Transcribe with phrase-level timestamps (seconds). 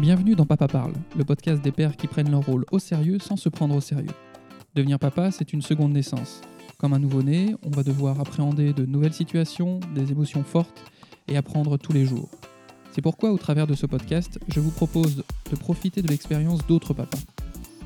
[0.00, 3.36] Bienvenue dans Papa Parle, le podcast des pères qui prennent leur rôle au sérieux sans
[3.36, 4.10] se prendre au sérieux.
[4.74, 6.40] Devenir papa, c'est une seconde naissance.
[6.78, 10.82] Comme un nouveau-né, on va devoir appréhender de nouvelles situations, des émotions fortes
[11.28, 12.28] et apprendre tous les jours.
[12.90, 16.92] C'est pourquoi, au travers de ce podcast, je vous propose de profiter de l'expérience d'autres
[16.92, 17.22] papas.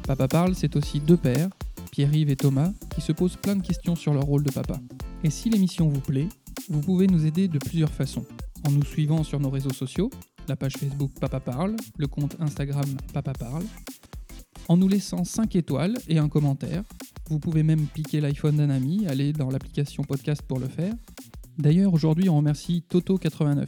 [0.06, 1.50] Papa Parle, c'est aussi deux pères,
[1.92, 4.80] Pierre-Yves et Thomas, qui se posent plein de questions sur leur rôle de papa.
[5.24, 6.28] Et si l'émission vous plaît,
[6.70, 8.24] vous pouvez nous aider de plusieurs façons.
[8.66, 10.10] En nous suivant sur nos réseaux sociaux,
[10.48, 13.64] la page Facebook Papa Parle, le compte Instagram Papa Parle,
[14.68, 16.84] en nous laissant 5 étoiles et un commentaire.
[17.28, 20.94] Vous pouvez même piquer l'iPhone d'un ami, aller dans l'application podcast pour le faire.
[21.58, 23.66] D'ailleurs, aujourd'hui, on remercie Toto89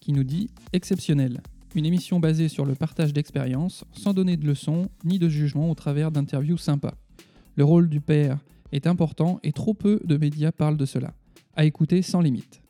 [0.00, 1.40] qui nous dit Exceptionnel.
[1.74, 5.74] Une émission basée sur le partage d'expériences, sans donner de leçons ni de jugement au
[5.74, 6.94] travers d'interviews sympas.
[7.56, 8.38] Le rôle du père
[8.70, 11.14] est important et trop peu de médias parlent de cela.
[11.54, 12.62] À écouter sans limite.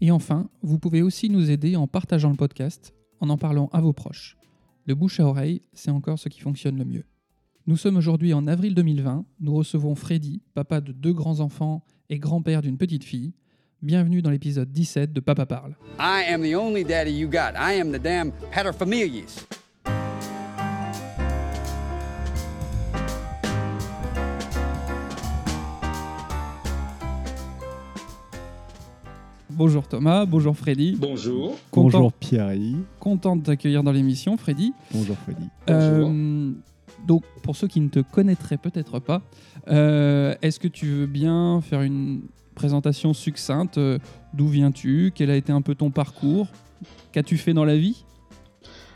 [0.00, 3.80] Et enfin, vous pouvez aussi nous aider en partageant le podcast, en en parlant à
[3.80, 4.36] vos proches.
[4.84, 7.04] Le bouche à oreille, c'est encore ce qui fonctionne le mieux.
[7.66, 12.62] Nous sommes aujourd'hui en avril 2020, nous recevons Freddy, papa de deux grands-enfants et grand-père
[12.62, 13.32] d'une petite fille.
[13.82, 15.76] Bienvenue dans l'épisode 17 de Papa Parle.
[15.98, 17.54] I am the only daddy you got.
[17.56, 19.46] I am the damn paterfamilias.
[29.56, 30.96] Bonjour Thomas, bonjour Freddy.
[30.98, 31.56] Bonjour.
[31.70, 32.82] Content, Bonjour Pierre-Yves.
[33.00, 34.74] content de t'accueillir dans l'émission Freddy.
[34.92, 35.46] Bonjour Freddy.
[35.70, 36.52] Euh,
[37.06, 39.22] donc pour ceux qui ne te connaîtraient peut-être pas,
[39.68, 42.20] euh, est-ce que tu veux bien faire une
[42.54, 43.98] présentation succincte euh,
[44.34, 46.48] D'où viens-tu Quel a été un peu ton parcours
[47.12, 48.04] Qu'as-tu fait dans la vie?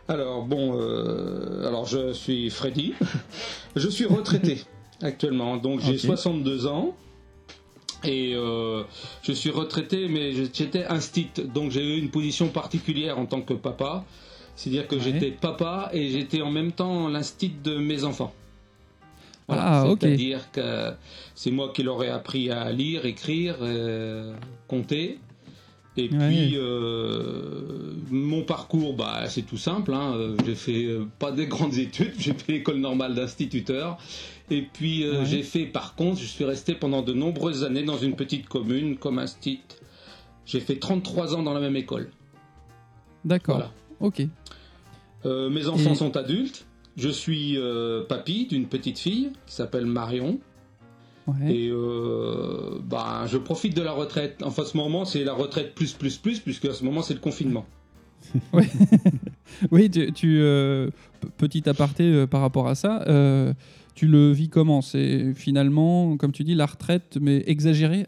[0.09, 2.93] Alors bon, euh, alors je suis Freddy.
[3.77, 4.65] je suis retraité
[5.01, 6.01] actuellement, donc j'ai Ok.
[6.01, 6.95] 62 ans.
[8.05, 8.83] Et euh,
[9.23, 13.55] je suis retraité, mais j'étais instit, donc j'ai eu une position particulière en tant que
[13.55, 14.05] papa.
[14.57, 15.03] C'est-à-dire que Ouais.
[15.03, 18.33] j'étais papa et j'étais en même temps l'instit de mes enfants.
[19.49, 19.99] Ah, ok.
[20.01, 20.93] C'est-à-dire que
[21.35, 24.35] c'est moi qui leur ai appris à lire, écrire, euh,
[24.69, 25.19] compter.
[25.97, 26.29] Et Ouais.
[26.29, 29.93] puis euh, mon parcours, bah, c'est tout simple.
[29.93, 30.35] hein.
[30.47, 30.87] J'ai fait
[31.19, 33.99] pas des grandes études, j'ai fait l'école normale d'instituteur.
[34.51, 35.27] Et puis euh, Ouais.
[35.27, 38.97] j'ai fait, par contre, je suis resté pendant de nombreuses années dans une petite commune
[38.97, 39.61] comme instit.
[40.47, 42.11] J'ai fait 33 ans dans la même école.
[43.25, 43.57] D'accord.
[43.57, 43.71] Voilà.
[44.01, 44.23] Ok.
[45.27, 46.67] Euh, mes enfants Et- sont adultes.
[46.97, 50.41] Je suis euh, papy d'une petite fille qui s'appelle Marion.
[51.27, 51.55] Ouais.
[51.55, 51.73] Et
[52.83, 54.43] bah, je profite de la retraite.
[54.45, 57.21] Enfin, ce moment, c'est la retraite plus, plus, plus, puisque à ce moment, c'est le
[57.21, 57.67] confinement.
[59.71, 60.39] Oui, tu, tu,
[61.37, 63.05] petit aparté par rapport à ça,
[63.95, 64.83] tu le vis comment?
[64.83, 68.07] C'est finalement, comme tu dis, la retraite, mais exagérée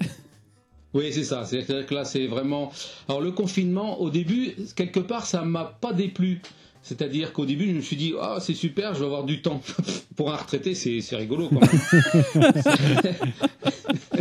[0.94, 1.44] Oui, c'est ça.
[1.44, 2.72] C'est-à-dire que là, c'est vraiment.
[3.08, 6.40] Alors, le confinement, au début, quelque part, ça m'a pas déplu.
[6.82, 9.62] C'est-à-dire qu'au début, je me suis dit, ah, c'est super, je vais avoir du temps.
[10.16, 13.24] Pour un retraité, c'est c'est rigolo quand même.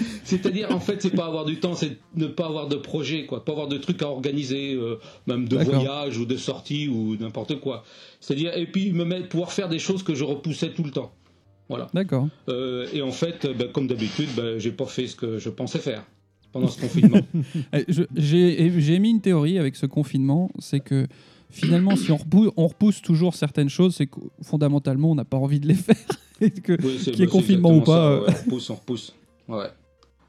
[0.24, 3.44] C'est-à-dire, en fait, c'est pas avoir du temps, c'est ne pas avoir de projet, quoi,
[3.44, 4.96] pas avoir de trucs à organiser, euh,
[5.26, 7.84] même de voyage ou de sortie ou n'importe quoi.
[8.20, 11.12] C'est-à-dire, et puis me mettre, pouvoir faire des choses que je repoussais tout le temps.
[11.68, 11.86] Voilà.
[11.94, 12.28] D'accord.
[12.48, 15.78] Euh, et en fait, ben, comme d'habitude, ben, j'ai pas fait ce que je pensais
[15.78, 16.04] faire
[16.52, 17.20] pendant ce confinement.
[17.72, 21.06] Eh, je- J'ai émis une théorie avec ce confinement, c'est que
[21.50, 25.36] finalement, si on repousse, on repousse toujours certaines choses, c'est que fondamentalement, on n'a pas
[25.38, 25.96] envie de les faire.
[26.38, 28.20] Qu'il y ait c'est confinement ou pas, ça, euh.
[28.20, 29.14] ouais, on repousse, on repousse.
[29.48, 29.66] Ouais.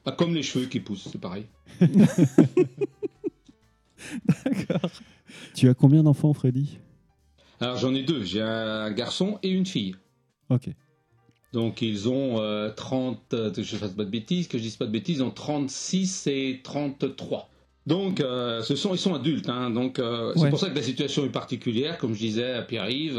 [0.06, 1.46] Bah, comme les cheveux qui poussent, c'est pareil.
[4.46, 4.92] D'accord.
[5.56, 6.78] Tu as combien d'enfants Freddy?
[7.60, 9.96] Alors j'en ai deux, j'ai un garçon et une fille.
[10.50, 10.70] Ok.
[11.54, 14.76] Donc ils ont euh, 30, euh, que je fasse pas de bêtises, que je dise
[14.76, 17.50] pas de bêtises, ils ont 36 et 33.
[17.88, 20.42] Donc euh, ce sont, ils sont adultes, hein, donc euh, Ouais.
[20.42, 23.18] c'est pour ça que la situation est particulière, comme je disais à Pierre-Yves.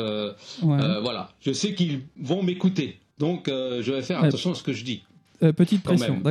[0.62, 1.00] Ouais.
[1.00, 4.84] voilà, je sais qu'ils vont m'écouter, donc je vais faire attention à ce que je
[4.84, 5.02] dis.
[5.40, 6.22] Petite pression, même.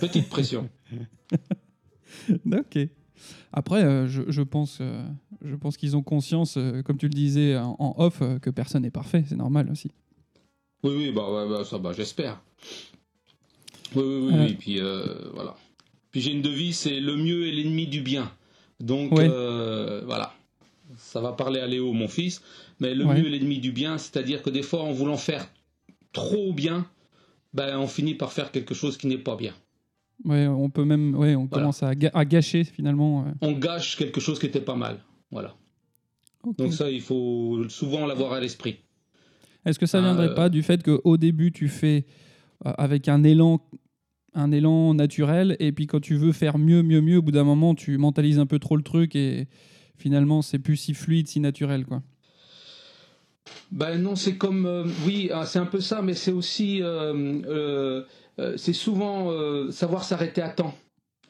[0.00, 0.68] Petite pression.
[2.46, 2.78] Ok.
[3.52, 5.02] Après, euh, je, je pense, euh,
[5.42, 8.82] je pense qu'ils ont conscience, euh, comme tu le disais en, en off, que personne
[8.82, 9.24] n'est parfait.
[9.26, 9.90] C'est normal aussi.
[10.84, 12.40] Oui, oui, bah, ouais, bah, ça, bah, j'espère.
[13.94, 15.54] Oui, oui, oui, oui, puis euh, voilà.
[16.10, 18.30] Puis j'ai une devise, c'est le mieux est l'ennemi du bien.
[18.80, 19.28] Donc Ouais.
[20.04, 20.34] voilà,
[20.96, 22.42] ça va parler à Léo, mon fils,
[22.80, 23.20] mais le Ouais.
[23.20, 25.48] mieux est l'ennemi du bien, c'est-à-dire que des fois, en voulant faire
[26.12, 26.86] trop bien,
[27.54, 29.54] ben, on finit par faire quelque chose qui n'est pas bien.
[30.24, 31.62] Ouais, on peut même, ouais, on Voilà.
[31.64, 33.24] commence à, ga- à gâcher finalement.
[33.26, 33.30] euh.
[33.40, 34.98] On gâche quelque chose qui était pas mal.
[35.30, 35.54] Voilà.
[36.58, 38.78] Donc ça, il faut souvent l'avoir à l'esprit.
[39.64, 42.04] Est-ce que ça Euh, viendrait pas du fait qu'au début tu fais
[42.66, 43.60] euh, avec un élan,
[44.34, 47.44] un élan naturel, et puis quand tu veux faire mieux, mieux, mieux, au bout d'un
[47.44, 49.46] moment tu mentalises un peu trop le truc et,
[49.96, 52.02] finalement c'est plus si fluide, si naturel quoi?
[53.70, 58.02] Ben non, c'est comme euh, oui, ah, c'est un peu ça, mais c'est aussi euh,
[58.56, 60.74] c'est souvent euh, savoir s'arrêter à temps.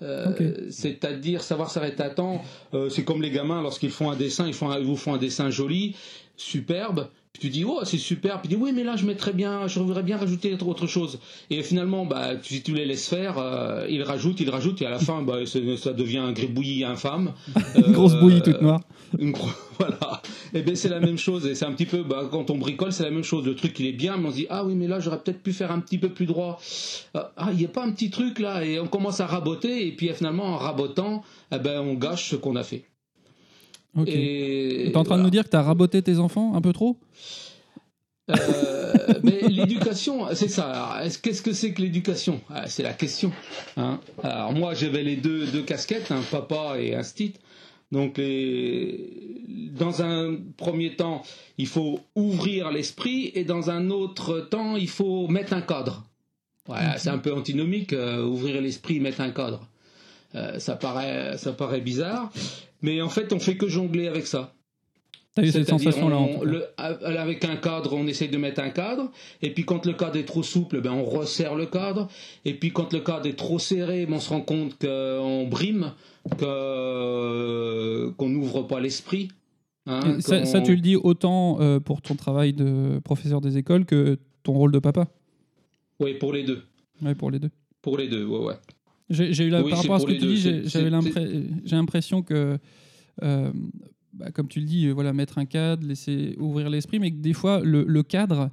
[0.02, 0.26] Euh.
[0.70, 2.42] C'est-à-dire savoir s'arrêter à temps.
[2.74, 5.14] Euh, c'est comme les gamins lorsqu'ils font un dessin, ils, font un- ils vous font
[5.14, 5.94] un dessin joli,
[6.36, 7.08] superbe.
[7.32, 8.40] Puis tu dis oh c'est super.
[8.42, 11.18] Puis tu dis oui mais là je mettrais bien, je voudrais bien rajouter autre chose.
[11.48, 14.90] Et finalement bah si tu les laisses faire, euh, ils rajoutent, ils rajoutent et à
[14.90, 17.32] la fin bah, ça devient un gribouillis infâme.
[17.74, 18.80] Une grosse Euh, bouillie toute noire.
[19.18, 19.48] une gro-
[19.78, 20.20] voilà.
[20.52, 21.46] Et ben c'est la même chose.
[21.46, 23.46] Et c'est un petit peu, bah, quand on bricole, c'est la même chose.
[23.46, 25.42] Le truc il est bien, mais on se dit ah oui mais là j'aurais peut-être
[25.42, 26.60] pu faire un petit peu plus droit.
[27.14, 29.92] Ah il n'y a pas un petit truc là et on commence à raboter et
[29.92, 32.84] puis finalement en rabotant, eh ben on gâche ce qu'on a fait.
[33.96, 34.08] Ok.
[34.08, 36.98] Et T'es en train de nous dire que t'as raboté tes enfants un peu trop?
[38.30, 41.00] Euh, mais l'éducation, c'est ça.
[41.22, 42.40] Qu'est-ce que c'est que l'éducation?
[42.48, 43.32] Ah, C'est la question.
[43.76, 44.00] hein.
[44.22, 47.34] Alors moi, j'avais les deux, deux casquettes, un papa et un stit.
[47.90, 49.42] Donc, les...
[49.76, 51.22] dans un premier temps,
[51.58, 56.02] il faut ouvrir l'esprit, et dans un autre temps, il faut mettre un cadre.
[56.66, 59.68] Voilà, c'est un peu antinomique, euh, ouvrir l'esprit, mettre un cadre.
[60.34, 62.32] Euh, ça paraît, ça paraît bizarre,
[62.82, 64.54] mais en fait, on fait que jongler avec ça.
[65.34, 66.44] T'as eu cette C'est-à-dire, sensation là en on- tout cas.
[66.44, 66.66] le-
[67.18, 70.24] avec un cadre, on essaye de mettre un cadre, et puis quand le cadre est
[70.26, 72.08] trop souple, ben on resserre le cadre,
[72.44, 75.92] et puis quand le cadre est trop serré, ben on se rend compte qu'on brime,
[78.16, 79.28] qu'on n'ouvre pas l'esprit.
[79.86, 84.18] hein, ça, tu le dis autant euh, pour ton travail de professeur des écoles que
[84.42, 85.08] ton rôle de papa.
[85.98, 86.62] Oui, pour les deux.
[87.02, 87.50] Ouais, pour les deux.
[87.80, 88.54] Pour les deux, ouais, ouais.
[89.12, 90.34] J'ai eu la, Oui, par rapport à ce que tu deux.
[90.34, 92.58] dis, j'avais l'impression que,
[93.22, 93.52] euh,
[94.12, 97.16] bah, comme tu le dis, euh, voilà, mettre un cadre, laisser ouvrir l'esprit, mais que
[97.16, 98.50] des fois, le, le cadre,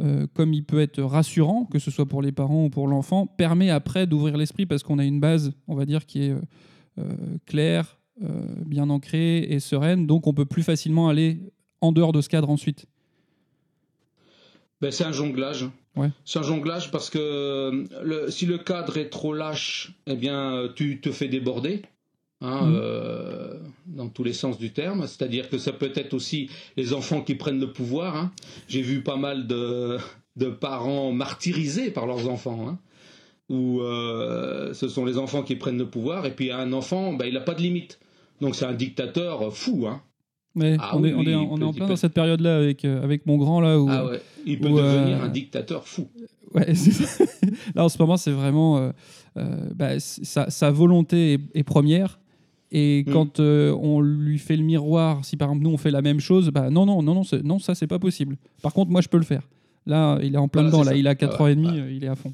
[0.00, 3.26] euh, comme il peut être rassurant, que ce soit pour les parents ou pour l'enfant,
[3.26, 6.34] permet après d'ouvrir l'esprit parce qu'on a une base, on va dire, qui est
[6.98, 7.04] euh,
[7.46, 7.98] claire,
[8.66, 11.40] bien ancrée et sereine, donc on peut plus facilement aller
[11.80, 12.86] en dehors de ce cadre ensuite.
[14.80, 15.66] Ben, c'est un jonglage.
[15.94, 16.08] Ouais.
[16.24, 20.54] C'est un jonglage parce que euh, le- si le cadre est trop lâche, eh bien,
[20.54, 21.82] euh, tu te fais déborder.
[22.44, 22.74] hein, Mhm.
[22.76, 23.54] euh,
[23.86, 27.36] dans tous les sens du terme, c'est-à-dire que ça peut être aussi les enfants qui
[27.36, 28.16] prennent le pouvoir.
[28.16, 28.32] hein.
[28.66, 29.98] J'ai vu pas mal de,
[30.36, 32.78] de parents martyrisés par leurs enfants, hein,
[33.48, 37.26] où euh, ce sont les enfants qui prennent le pouvoir, et puis un enfant, ben,
[37.26, 38.00] il n'a pas de limite.
[38.40, 39.86] Donc c'est un dictateur fou.
[39.86, 40.02] Hein.
[40.54, 43.24] Mais Ah on, oui, est, on, en plein peut- dans cette période-là avec, euh, avec
[43.26, 44.20] mon grand, là, où, Ah ouais.
[44.44, 46.08] Il peut Ou, devenir euh, un dictateur fou.
[46.54, 47.24] Ouais, ça.
[47.74, 48.76] Là, en ce moment, c'est vraiment.
[49.38, 52.20] euh, bah, sa, sa volonté est, est première.
[52.70, 53.12] Et Mm.
[53.12, 56.50] quand on lui fait le miroir, si par exemple nous on fait la même chose,
[56.50, 58.36] bah non, non, non, non, non ça c'est pas possible.
[58.62, 59.48] Par contre, moi je peux le faire.
[59.86, 61.94] Là, il est en plein Voilà, dedans, là, il a 4 ans et demi, Ouais.
[61.96, 62.32] il est à fond.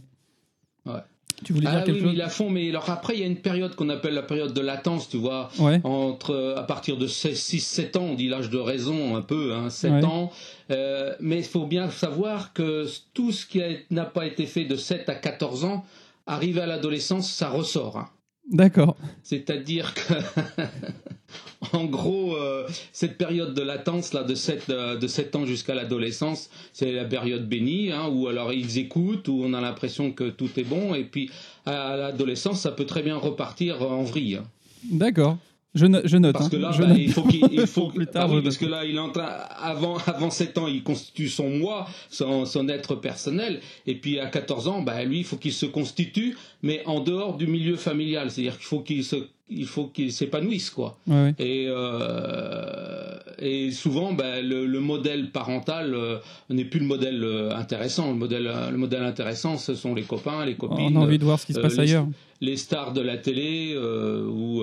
[1.44, 3.20] Tu voulais Ah dire oui, quelque mais chose il a fond, mais alors après, il
[3.20, 5.50] y a une période qu'on appelle la période de latence, tu vois.
[5.58, 9.54] Ouais, Entre, euh, à partir de 6-7 ans, on dit l'âge de raison un peu,
[9.54, 10.04] hein, 7 Ouais.
[10.04, 10.32] ans.
[10.70, 14.74] Euh, mais il faut bien savoir que tout ce qui n'a pas été fait de
[14.76, 15.84] 7 à 14 ans,
[16.26, 17.96] arrivé à l'adolescence, ça ressort.
[17.98, 18.08] hein.
[18.50, 18.96] d'accord.
[19.22, 20.14] C'est-à-dire que,
[21.72, 25.74] en gros, euh, cette période de latence là, de 7, euh, de 7 ans jusqu'à
[25.74, 30.30] l'adolescence, c'est la période bénie, hein, où alors ils écoutent, où on a l'impression que
[30.30, 31.30] tout est bon, et puis
[31.66, 34.36] à l'adolescence, ça peut très bien repartir en vrille.
[34.36, 34.44] hein.
[34.90, 35.36] D'accord.
[35.74, 36.32] Je, no- je note.
[36.32, 36.50] Parce hein.
[36.50, 36.98] que là, Je bah, note.
[36.98, 40.30] il faut qu'il il faut plus bah tard, oui, parce que là, il avant avant
[40.30, 44.80] 7 ans, il constitue son moi, son, son être personnel, et puis à 14 ans,
[44.82, 48.66] bah lui, il faut qu'il se constitue, mais en dehors du milieu familial, c'est-à-dire qu'il
[48.66, 49.16] faut qu'il se
[49.50, 50.98] il faut qu'il s'épanouisse quoi.
[51.06, 51.34] Ouais.
[51.38, 56.18] Et euh, et souvent, bah, le, le modèle parental euh,
[56.50, 58.08] n'est plus le modèle euh, intéressant.
[58.08, 61.24] Le modèle le modèle intéressant, ce sont les copains, les copines On a envie de
[61.24, 62.06] voir ce qui se passe les- ailleurs.
[62.40, 64.62] les stars de la télé ou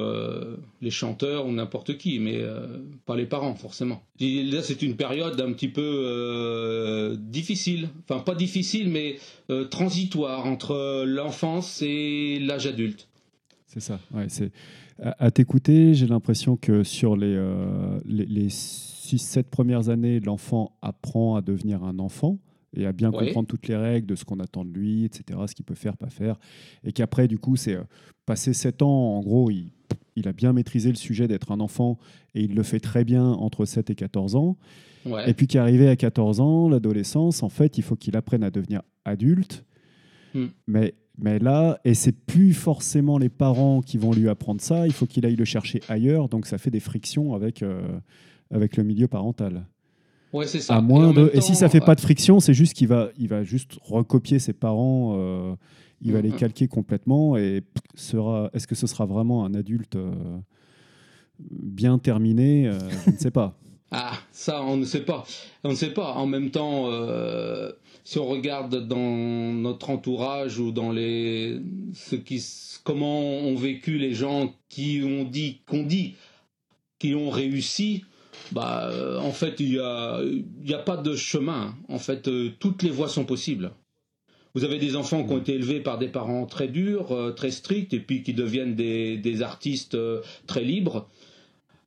[0.81, 2.41] les chanteurs ou n'importe qui, mais
[3.05, 4.01] pas les parents forcément.
[4.19, 9.17] Et là, c'est une période un petit peu difficile, enfin pas difficile, mais
[9.69, 13.07] transitoire entre l'enfance et l'âge adulte.
[13.67, 13.99] C'est ça.
[14.13, 14.51] Ouais, c'est...
[15.01, 20.77] À, à t'écouter, j'ai l'impression que sur les, euh, les, les 6-7 premières années, l'enfant
[20.81, 22.39] apprend à devenir un enfant
[22.77, 23.25] et à bien Ouais.
[23.27, 25.97] comprendre toutes les règles de ce qu'on attend de lui, etc., ce qu'il peut faire,
[25.97, 26.37] pas faire.
[26.83, 27.83] Et qu'après, du coup, c'est euh,
[28.25, 29.71] passé 7 ans, en gros, il,
[30.15, 31.97] il a bien maîtrisé le sujet d'être un enfant
[32.35, 34.57] et il le fait très bien entre 7 et 14 ans.
[35.05, 35.29] Ouais.
[35.29, 38.81] Et puis qu'arrivé à 14 ans, l'adolescence, en fait, il faut qu'il apprenne à devenir
[39.05, 39.65] adulte.
[40.33, 40.47] Hmm.
[40.67, 44.93] Mais, mais là, et c'est plus forcément les parents qui vont lui apprendre ça, il
[44.93, 47.81] faut qu'il aille le chercher ailleurs, donc ça fait des frictions avec, euh,
[48.51, 49.65] avec le milieu parental.
[50.33, 50.75] Ouais, c'est ça.
[50.75, 52.73] À Et moins en de, et si ça fait euh, pas de friction, c'est juste
[52.73, 55.55] qu'il va, il va juste recopier ses parents, euh,
[56.01, 56.35] il va les Mhm.
[56.35, 57.63] calquer complètement, et
[57.95, 60.11] sera, est-ce que ce sera vraiment un adulte euh,
[61.39, 62.69] bien terminé,
[63.05, 63.57] je ne sais pas.
[63.91, 65.25] Ah, ça, on ne sait pas.
[65.63, 66.13] On ne sait pas.
[66.13, 67.71] En même temps, euh,
[68.03, 71.59] si on regarde dans notre entourage ou dans les
[71.93, 72.43] ce qui,
[72.83, 76.15] comment ont vécu les gens qui ont dit, qu'on dit,
[76.99, 78.03] qui ont réussi,
[78.51, 81.75] bah, euh, en fait, il n'y a, a pas de chemin.
[81.87, 83.71] En fait, euh, toutes les voies sont possibles.
[84.55, 87.93] Vous avez des enfants qui ont été élevés par des parents très durs, très stricts,
[87.93, 89.97] et puis qui deviennent des, artistes
[90.47, 91.09] très libres.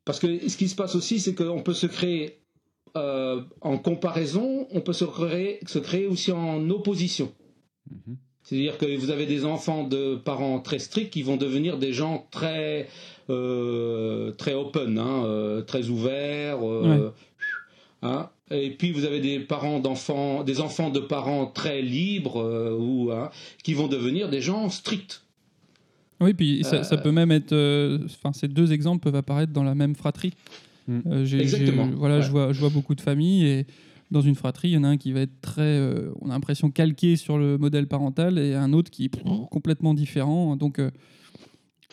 [0.08, 2.38] Parce que ce qui se passe aussi, c'est qu'on peut se créer
[2.96, 7.30] euh, en comparaison, on peut se créer, se créer aussi en opposition.
[7.90, 8.16] Mhm.
[8.42, 12.26] C'est-à-dire que vous avez des enfants de parents très stricts qui vont devenir des gens
[12.30, 12.88] très
[13.28, 16.66] euh, très open, hein, euh, très ouverts.
[16.66, 17.12] euh,
[18.00, 18.30] hein.
[18.50, 23.12] Et puis vous avez des parents d'enfants, des enfants de parents très libres euh, ou
[23.12, 23.28] hein,
[23.62, 25.27] qui vont devenir des gens stricts.
[26.20, 27.52] Oui, puis ça, Euh, ça peut même être.
[27.52, 30.32] euh, Enfin, ces deux exemples peuvent apparaître dans la même fratrie.
[30.88, 30.98] Mm.
[31.06, 32.22] Euh, j'ai- Exactement, Voilà, ouais.
[32.22, 33.66] je, vois, je vois beaucoup de familles et
[34.10, 35.60] dans une fratrie, il y en a un qui va être très.
[35.62, 39.94] euh, on a l'impression calqué sur le modèle parental et un autre qui est complètement
[39.94, 40.56] différent.
[40.56, 40.90] Donc, euh,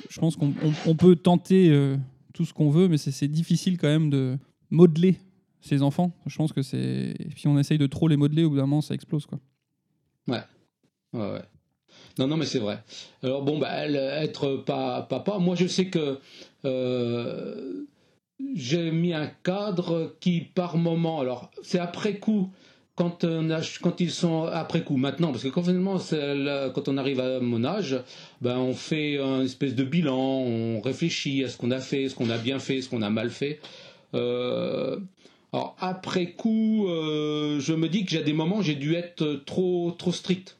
[0.09, 1.97] je pense qu'on on- on peut tenter euh,
[2.33, 4.37] tout ce qu'on veut, mais c'est- difficile quand même de
[4.69, 5.17] modeler
[5.61, 6.13] ses enfants.
[6.25, 7.13] Je pense que c'est.
[7.35, 9.25] Si on essaye de trop les modeler, au bout d'un moment, ça explose.
[9.25, 9.39] Quoi.
[10.27, 10.39] Ouais,
[11.13, 11.41] ouais.
[12.17, 12.79] Non, non, mais c'est vrai.
[13.23, 16.19] Alors bon, bah, être pa- papa, moi je sais que
[16.63, 17.83] euh,
[18.55, 22.49] j'ai mis un cadre qui, par moment, alors c'est après coup,
[22.95, 23.25] quand,
[23.81, 25.97] quand ils sont après coup, maintenant, parce que quand, finalement,
[26.73, 27.97] quand on arrive à mon âge,
[28.41, 32.15] ben, on fait un espèce de bilan, on réfléchit à ce qu'on a fait, ce
[32.15, 33.59] qu'on a bien fait, ce qu'on a mal fait.
[34.13, 34.97] Euh,
[35.51, 39.91] alors après coup, euh, je me dis que j'ai des moments j'ai dû être trop
[39.97, 40.57] trop strict.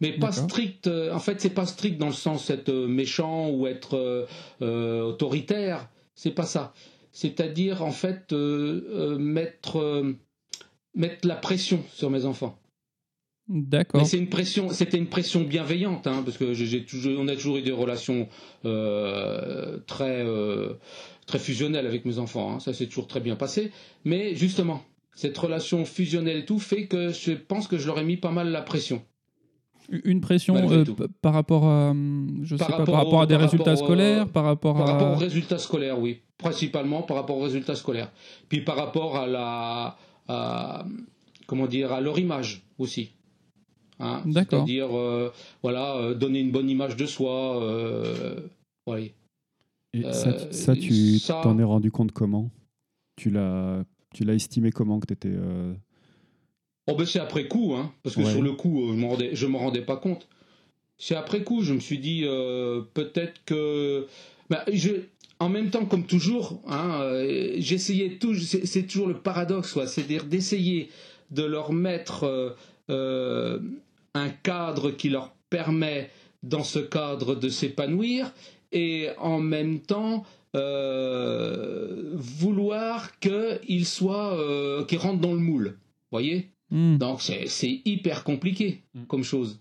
[0.00, 3.50] Mais pas strict, euh, en fait, c'est pas strict dans le sens être euh, méchant
[3.50, 4.26] ou être
[4.62, 5.88] euh, autoritaire.
[6.14, 6.72] C'est pas ça.
[7.12, 10.04] C'est-à-dire, en fait, mettre,
[10.94, 12.60] mettre la pression sur mes enfants.
[13.50, 14.00] D'accord.
[14.00, 17.26] Mais c'est une pression, c'était une pression bienveillante, hein, parce que j'ai j'ai toujours, on
[17.26, 18.28] a toujours eu des relations
[18.64, 20.74] euh, très, euh,
[21.26, 22.54] très fusionnelles avec mes enfants.
[22.54, 22.60] hein.
[22.60, 23.72] ça s'est toujours très bien passé.
[24.04, 24.84] Mais justement,
[25.16, 28.30] cette relation fusionnelle et tout fait que je pense que je leur ai mis pas
[28.30, 29.02] mal la pression.
[29.88, 30.84] Une pression euh,
[31.20, 33.82] par rapport à, hum, je Par sais pas, par rapport à des par résultats rapport,
[33.82, 34.92] euh, scolaires, par rapport Par à.
[34.92, 36.20] rapport aux résultats scolaires, oui.
[36.38, 38.10] Principalement par rapport aux résultats scolaires.
[38.48, 39.96] Puis par rapport à la,
[40.28, 40.84] à,
[41.46, 43.10] comment dire, à leur image aussi.
[43.98, 44.60] Hein, D'accord.
[44.60, 45.30] C'est-à-dire, euh,
[45.62, 47.62] voilà, euh, donner une bonne image de soi.
[47.62, 48.36] euh,
[48.86, 49.12] oui.
[49.92, 52.48] Et Euh, ça, ça, tu ça- t'en es rendu compte comment?
[53.16, 53.82] Tu l'as
[54.14, 55.32] tu l'as estimé comment que tu étais.
[56.86, 58.30] Oh ben c'est après coup, hein, parce que Ouais.
[58.30, 60.26] sur le coup, euh, je m'en rendais, je m'en rendais pas compte.
[60.98, 64.06] C'est après coup, je me suis dit euh, peut-être que,
[64.50, 64.92] bah, je,
[65.38, 70.24] en même temps comme toujours, hein, euh, j'essayais tout, c'est toujours le paradoxe, quoi, c'est-à-dire
[70.24, 70.90] d'essayer
[71.30, 72.56] de leur mettre
[72.90, 73.58] euh,
[74.14, 76.10] un cadre qui leur permet
[76.42, 78.32] dans ce cadre de s'épanouir
[78.72, 80.24] et en même temps
[82.14, 85.78] vouloir qu'ils soient, qu'ils rentrent dans le moule,
[86.10, 86.48] voyez?
[86.70, 89.02] Hmm, Donc c'est c'est hyper compliqué Mm.
[89.08, 89.58] comme chose.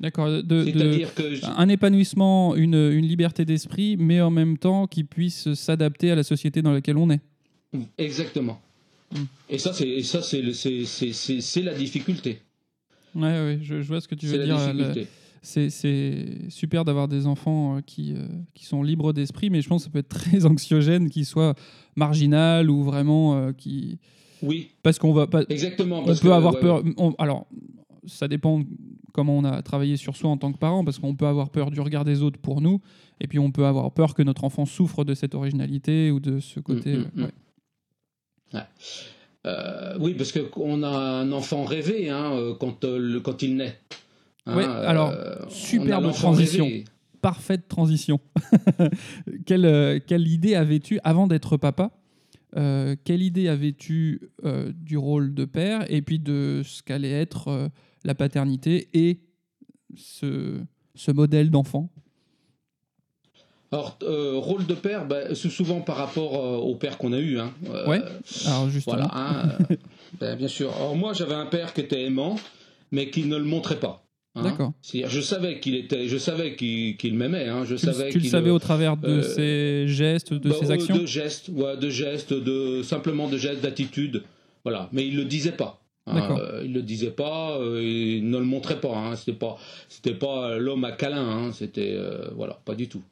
[0.00, 0.28] D'accord.
[0.28, 5.52] C'est-à-dire que je- un épanouissement, une, une liberté d'esprit, mais en même temps qui puisse
[5.54, 7.20] s'adapter à la société dans laquelle on est.
[7.98, 8.60] exactement.
[9.12, 9.16] Mm.
[9.50, 12.40] Et ça c'est ça c'est c'est c'est c'est c'est la difficulté.
[13.14, 14.58] Ouais, ouais, je, je vois ce que tu C'est veux la dire.
[14.58, 15.00] euh, difficulté.
[15.00, 15.06] le-
[15.42, 19.68] C'est c'est super d'avoir des enfants euh, qui, euh, qui sont libres d'esprit, mais je
[19.68, 21.54] pense que ça peut être très anxiogène qu'ils soient
[21.94, 23.98] marginal ou vraiment euh, qui.
[24.42, 25.42] Oui, Parce qu'on va pas.
[25.48, 26.00] exactement.
[26.00, 26.82] On parce peut que, avoir ouais, peur.
[26.98, 27.46] on- alors,
[28.06, 28.62] ça dépend
[29.12, 31.70] comment on a travaillé sur soi en tant que parent, parce qu'on peut avoir peur
[31.70, 32.80] du regard des autres pour nous,
[33.20, 36.38] et puis on peut avoir peur que notre enfant souffre de cette originalité ou de
[36.38, 36.96] ce côté.
[36.98, 37.24] Mm, mm, mm.
[38.54, 38.60] ouais.
[39.46, 43.78] Euh, oui, parce qu'on a un enfant rêvé hein, euh, quand, euh, quand il naît.
[44.46, 45.12] Hein, Ouais, alors,
[45.46, 46.64] on superbe transition.
[46.64, 46.84] rêvé.
[47.22, 48.20] Parfaite transition.
[49.46, 51.90] quelle, quelle idée avais-tu avant d'être papa?
[52.56, 57.48] Euh, Quelle idée avais-tu euh, du rôle de père et puis de ce qu'allait être
[57.48, 57.68] euh,
[58.04, 59.20] la paternité et
[59.96, 60.60] ce,
[60.94, 61.90] ce modèle d'enfant?
[63.72, 67.40] Alors, rôle de père, bah, c'est souvent par rapport au père qu'on a eu.
[67.40, 67.52] Hein.
[67.86, 68.00] Ouais.
[68.46, 69.58] Alors justement, Voilà, hein,
[70.20, 70.72] ben, bien sûr.
[70.76, 72.36] Alors moi, j'avais un père qui était aimant,
[72.92, 74.05] mais qui ne le montrait pas.
[74.36, 74.42] Hein.
[74.44, 74.72] D'accord.
[74.92, 77.48] Je savais qu'il était, je savais qu'il m'aimait.
[77.48, 80.32] hein, Je tu, le- savais tu le savais euh, au travers de euh, ses gestes,
[80.32, 84.22] de bah, ses euh, actions de gestes, ouais, de gestes, de simplement de gestes, d'attitude.
[84.64, 85.80] Voilà, mais il le disait pas.
[86.06, 88.94] hein, euh, il le disait pas, euh, il ne le montrait pas.
[88.96, 89.56] Hein, c'était pas,
[89.88, 91.26] c'était pas l'homme à câlin.
[91.28, 93.02] Hein, c'était, euh, voilà, pas du tout.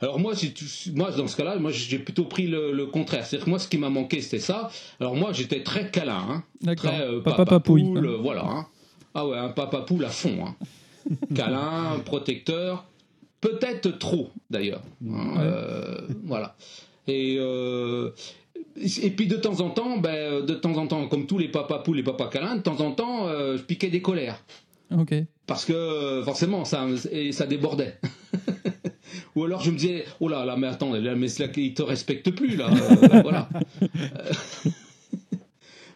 [0.00, 3.24] Alors moi, si tu- moi dans ce cas-là, moi j'ai plutôt pris le, le contraire.
[3.24, 4.70] C'est-à-dire que moi, ce qui m'a manqué, c'était ça.
[4.98, 6.42] Alors moi, j'étais très câlin.
[6.62, 6.90] D'accord.
[6.90, 7.84] très euh, Papa papa papouille.
[7.84, 8.66] poule, euh, voilà.
[9.14, 10.44] Ah ouais, un papa poule à fond.
[10.46, 10.54] hein.
[11.34, 12.84] câlin, protecteur,
[13.40, 14.82] peut-être trop d'ailleurs.
[15.08, 15.40] hein, Ouais.
[15.40, 16.56] euh, voilà.
[17.06, 18.10] Et euh,
[18.76, 21.78] et puis de temps en temps, ben, de temps en temps, comme tous les papas
[21.78, 24.42] poules, les papas câlins, de temps en temps, euh, je piquais des colères.
[24.96, 25.14] Ok.
[25.46, 27.98] Parce que forcément, ça, et ça débordait.
[29.36, 31.82] Ou alors je me disais, oh là là, mais attends, là, mais là qu'il te
[31.82, 32.68] respecte plus, là.
[32.70, 33.48] euh, voilà.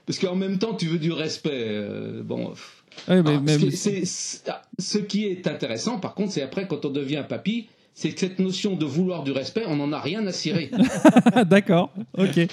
[0.06, 1.78] Parce qu'en même temps, tu veux du respect.
[2.24, 2.50] bon.
[2.50, 2.81] pff.
[3.08, 6.66] Mais, Ah, mais- ce, qui, c'est- c'est- ce qui est intéressant, par contre, c'est après,
[6.68, 10.00] quand on devient papy, c'est que cette notion de vouloir du respect, on n'en a
[10.00, 10.70] rien à cirer.
[11.46, 12.38] D'accord, ok.
[12.38, 12.48] Et,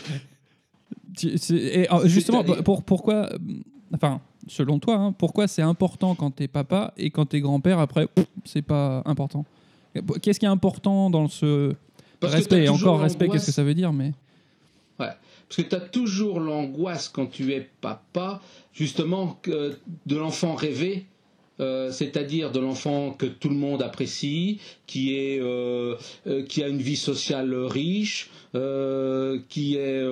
[1.91, 3.29] euh, justement, pour, pourquoi,
[3.93, 8.07] enfin, selon toi, hein, pourquoi c'est important quand t'es papa et quand t'es grand-père, après,
[8.45, 9.45] c'est pas important?
[10.21, 11.73] Qu'est-ce qui est important dans ce
[12.19, 14.13] Parce respect Et encore, respect, qu'est-ce que ça veut dire mais...
[14.99, 15.07] Ouais.
[15.49, 18.39] Parce que tu as toujours l'angoisse quand tu es papa,
[18.71, 19.75] justement, que
[20.05, 21.07] de l'enfant rêvé,
[21.59, 25.95] euh, c'est-à-dire de l'enfant que tout le monde apprécie, qui, est, euh,
[26.27, 28.29] euh, qui a une vie sociale riche,
[29.49, 30.03] qui est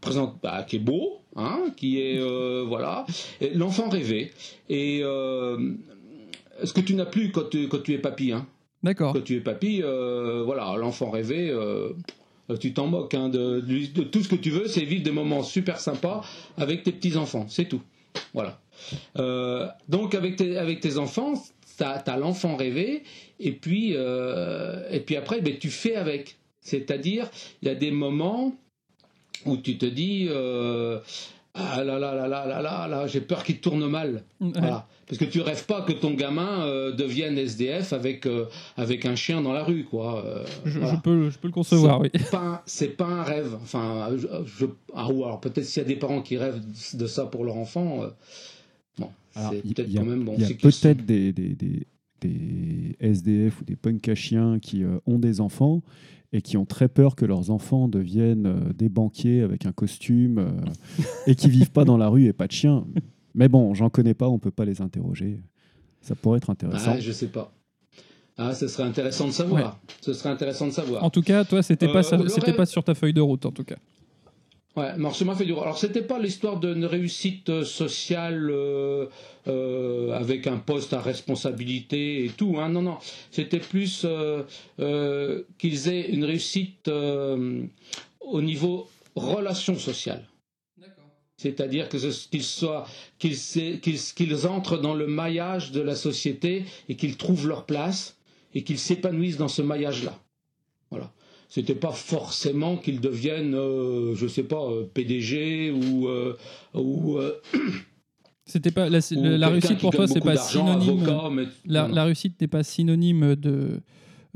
[0.00, 2.20] présent, bah, qui est beau, hein, qui est
[2.64, 3.06] voilà,
[3.54, 4.32] l'enfant rêvé.
[4.68, 8.46] Et ce que tu n'as plus quand tu, quand tu es papy, hein.
[8.82, 9.12] D'accord.
[9.12, 11.52] Quand tu es papy, voilà, l'enfant rêvé,
[12.58, 13.14] tu t'en moques.
[13.14, 13.60] hein, de,
[14.02, 16.22] tout ce que tu veux, c'est vivre des moments super sympas
[16.56, 17.46] avec tes petits-enfants.
[17.48, 17.82] C'est tout.
[18.34, 18.60] Voilà.
[19.18, 21.34] Euh, donc, avec tes, enfants,
[21.76, 23.02] tu as, l'enfant rêvé,
[23.38, 26.36] et puis, euh, et puis après, ben, tu fais avec.
[26.62, 27.30] C'est-à-dire,
[27.62, 28.54] il y a des moments
[29.46, 30.98] où tu te dis euh,
[31.72, 34.24] Ah là là là là là là, là j'ai peur qu'il tourne mal.
[34.40, 34.50] Ouais.
[34.54, 34.86] Voilà.
[35.06, 38.44] Parce que tu rêves pas que ton gamin euh, devienne SDF avec, euh,
[38.76, 40.24] avec un chien dans la rue, quoi.
[40.24, 40.94] Euh, Je, voilà.
[40.94, 42.10] je peux, je peux le concevoir, oui.
[42.66, 43.56] C'est pas, un- rêve.
[43.60, 46.60] Enfin, je, je- ah, ou alors peut-être s'il y a des parents qui rêvent
[46.94, 48.08] de ça pour leur enfant, euh,
[48.98, 50.34] bon, c'est il peut-être il y a, quand même bon.
[50.38, 51.86] il y a peut-être des, des, des-
[52.20, 55.82] des SDF ou des punks à chiens qui euh, ont des enfants
[56.32, 60.38] et qui ont très peur que leurs enfants deviennent euh, des banquiers avec un costume
[60.38, 60.50] euh,
[61.26, 62.84] et qui vivent pas dans la rue et pas de chien.
[63.34, 65.40] Mais bon, j'en connais pas, on peut pas les interroger.
[66.00, 66.92] Ça pourrait être intéressant.
[66.94, 67.52] Ah, je sais pas.
[68.38, 69.78] Ah, ce serait intéressant de savoir.
[70.00, 71.04] Ce serait intéressant de savoir.
[71.04, 73.44] En tout cas, toi, c'était pas, Euh, c'était rêve- pas sur ta feuille de route,
[73.44, 73.76] en tout cas.
[74.76, 75.52] Ouais, mais alors, ça m'a fait du.
[75.52, 79.06] Alors, c'était pas l'histoire d'une réussite euh, sociale euh,
[79.48, 82.56] euh, avec un poste à responsabilité et tout.
[82.58, 82.68] Hein.
[82.68, 82.98] Non, non.
[83.32, 84.44] C'était plus euh,
[85.58, 90.24] qu'ils aient une réussite au niveau relation sociale.
[91.36, 91.96] C'est-à-dire que
[92.28, 92.86] qu'ils soient,
[93.18, 93.36] qu'ils,
[93.80, 98.18] qu'ils, qu'ils entrent dans le maillage de la société et qu'ils trouvent leur place
[98.54, 100.18] et qu'ils s'épanouissent dans ce maillage-là.
[100.90, 101.10] Voilà.
[101.50, 106.36] C'était pas forcément qu'ils deviennent, euh, je sais pas, euh, PDG ou euh,
[106.74, 107.32] ou, euh,
[108.46, 111.02] C'était pas la, réussite pour toi, c'est pas synonyme.
[111.04, 111.94] avocat, mais- La, voilà.
[111.96, 113.80] la réussite n'est pas synonyme de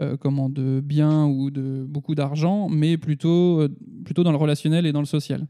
[0.00, 3.62] euh, comment de bien ou de beaucoup d'argent, mais plutôt
[4.04, 5.46] plutôt dans le relationnel et dans le social.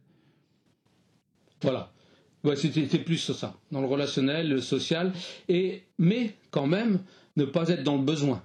[1.63, 1.93] Voilà.
[2.43, 5.13] Ouais, c'était plus ça, dans le relationnel, le social,
[5.49, 7.01] et mais quand même
[7.37, 8.43] ne pas être dans le besoin.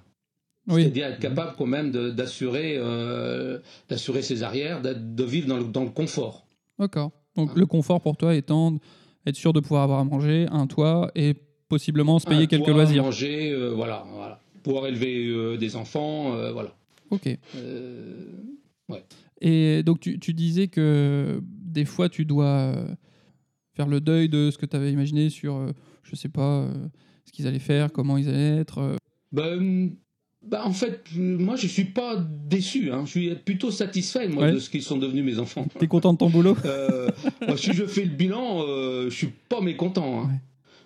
[0.70, 0.82] Oui.
[0.82, 5.90] C'est-à-dire être capable quand même d'assurer euh, ses arrières, de vivre dans le, dans le
[5.90, 6.46] confort.
[6.78, 7.10] D'accord.
[7.36, 7.58] Donc Ah.
[7.58, 8.78] le confort pour toi étant
[9.26, 11.34] être sûr de pouvoir avoir à manger, un toit et
[11.68, 13.02] possiblement se payer Un quelques toit, loisirs.
[13.04, 14.40] Manger, euh, voilà, voilà.
[14.62, 16.74] Pouvoir élever euh, des enfants, euh, voilà.
[17.10, 17.28] Ok.
[17.56, 18.24] Euh,
[19.40, 22.74] Et donc tu, tu disais que des fois tu dois
[23.74, 25.66] faire le deuil de ce que tu avais imaginé sur,
[26.02, 26.66] je sais pas,
[27.24, 28.96] ce qu'ils allaient faire, comment ils allaient être.
[29.32, 29.92] ben,
[30.42, 33.02] ben, en fait, moi je suis pas déçu, hein.
[33.04, 34.52] je suis plutôt satisfait moi Ouais.
[34.52, 35.66] de ce qu'ils sont devenus mes enfants.
[35.78, 36.56] T'es content de ton boulot?
[36.64, 37.08] Euh,
[37.46, 40.20] moi, si je fais le bilan, euh, je suis pas mécontent.
[40.22, 40.26] hein.
[40.28, 40.40] Ouais.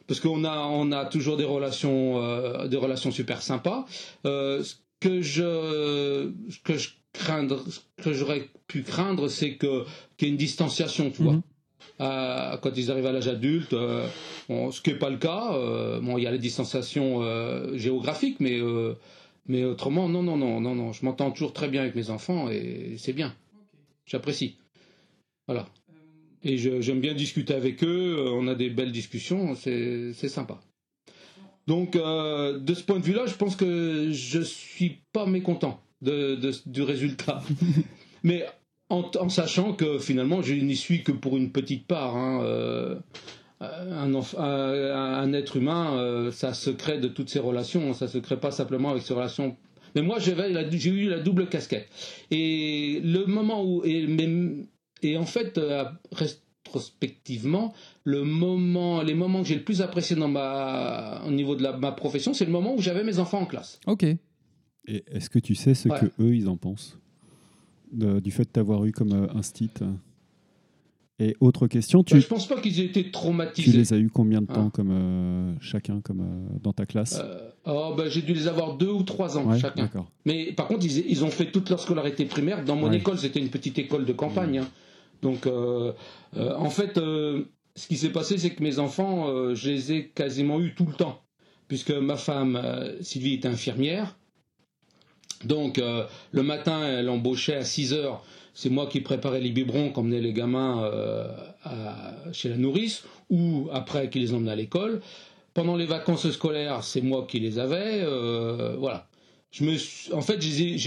[0.07, 3.87] Parce qu'on a, on a toujours des relations, euh, des relations super sympas.
[4.27, 9.85] Euh, ce que je, ce que je craindre, ce que j'aurais pu craindre, c'est que
[10.17, 11.35] qu'il y ait une distanciation, tu vois.
[11.35, 11.43] Mhm.
[12.01, 14.07] Euh, quand ils arrivent à l'âge adulte, euh,
[14.49, 15.53] bon, ce qui n'est pas le cas.
[15.55, 18.59] euh, bon, il y a la distanciation euh, géographique, mais
[19.47, 20.93] mais autrement, non, non, non, non, non.
[20.93, 23.35] Je m'entends toujours très bien avec mes enfants et c'est bien.
[24.07, 24.57] J'apprécie.
[25.47, 25.67] Voilà.
[26.43, 30.29] Et je- j'aime bien discuter avec eux, euh, on a des belles discussions, c'est c'est
[30.29, 30.61] sympa.
[31.67, 36.35] Donc, euh, de ce point de vue-là, je pense que je suis pas mécontent de,
[36.35, 37.43] de- du résultat.
[38.23, 38.45] Mais
[38.91, 42.17] en, en sachant que finalement, je n'y suis que pour une petite part.
[42.17, 42.97] hein, euh,
[43.61, 48.09] un, enf- un- un être humain, euh, ça se crée de toutes ses relations, ça
[48.09, 49.57] se crée pas simplement avec ses relations
[49.95, 50.33] Mais moi, j'ai
[50.91, 51.89] eu la double casquette.
[52.33, 53.85] Et le moment où.
[53.85, 54.67] Et, mais-
[55.03, 57.73] et en fait, euh, rétrospectivement,
[58.05, 61.77] le moment, les moments que j'ai le plus apprécié dans ma, au niveau de la-
[61.77, 63.79] ma profession, c'est le moment où j'avais mes enfants en classe.
[63.87, 64.03] Ok.
[64.05, 64.19] Et
[65.07, 65.99] est-ce que tu sais ce Ouais.
[66.01, 66.99] que eux ils en pensent?
[67.93, 69.71] De- du fait de t'avoir eu comme euh, instit
[71.21, 73.77] Et autre question, tu, Bah, je pense pas qu'ils aient été tu traumatisés.
[73.79, 74.55] les as eu combien de Ah.
[74.55, 77.21] temps comme euh, chacun comme euh, dans ta classe?
[77.23, 79.89] Euh, oh, bah, j'ai dû les avoir deux ou trois ans Ouais, chacun.
[80.25, 82.65] Mais par contre, ils, ils ont fait toute leur scolarité primaire.
[82.65, 82.97] Dans mon Ouais.
[82.97, 84.59] école, c'était une petite école de campagne.
[84.59, 84.69] hein.
[85.23, 90.61] Donc, en fait, ce qui s'est passé, c'est que mes enfants, je les ai quasiment
[90.61, 91.23] eus tout le temps.
[91.69, 92.61] Puisque ma femme,
[93.01, 94.17] Sylvie, est infirmière.
[95.45, 95.81] Donc,
[96.33, 98.23] le matin, elle embauchait à 6 heures.
[98.55, 101.27] C'est moi qui préparais les biberons, qui emmenais les gamins euh,
[101.65, 105.01] à- chez la nourrice, ou après qui les emmenait à l'école.
[105.55, 108.01] Pendant les vacances scolaires, c'est moi qui les avais.
[108.03, 109.09] euh, voilà.
[109.51, 110.79] Je me suis- en fait, j'ai-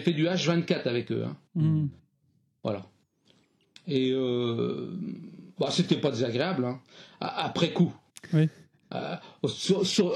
[0.00, 1.24] fait du H24 avec eux.
[1.26, 1.36] hein.
[1.54, 1.86] Hmm.
[2.62, 2.86] Voilà.
[3.86, 4.90] Et euh,
[5.58, 6.80] bah, c'était pas désagréable, hein.
[7.20, 7.94] Après coup.
[8.34, 8.48] Oui.
[9.46, 10.14] Sur- sur-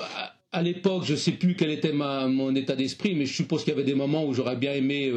[0.53, 3.71] à- l'époque, je sais plus quel était ma, mon état d'esprit, mais je suppose qu'il
[3.71, 5.11] y avait des moments où j'aurais bien aimé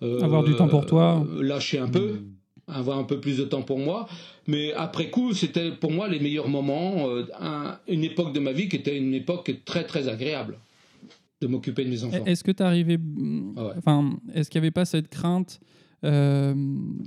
[0.00, 1.24] Avoir du temps pour toi.
[1.28, 2.20] euh, lâcher un peu,
[2.66, 4.06] avoir un peu plus de temps pour moi.
[4.46, 8.52] Mais après coup, c'était pour moi les meilleurs moments, euh, un- une époque de ma
[8.52, 10.58] vie qui était une époque très très agréable
[11.40, 12.24] de m'occuper de mes enfants.
[12.26, 12.98] Est-ce que tu arrivé.
[12.98, 13.72] mm, Ah ouais.
[13.78, 15.60] Enfin, est-ce qu'il n'y avait pas cette crainte
[16.04, 16.54] euh,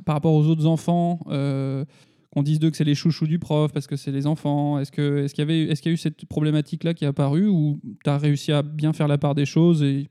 [0.05, 1.85] par rapport aux autres enfants euh,
[2.33, 4.79] qu'on dise d'eux que c'est les chouchous du prof parce que c'est les enfants?
[4.79, 7.07] Est-ce que est-ce qu'il y avait est-ce qu'il y a eu cette problématique-là qui est
[7.07, 10.07] apparue ou tu as réussi à bien faire la part des choses et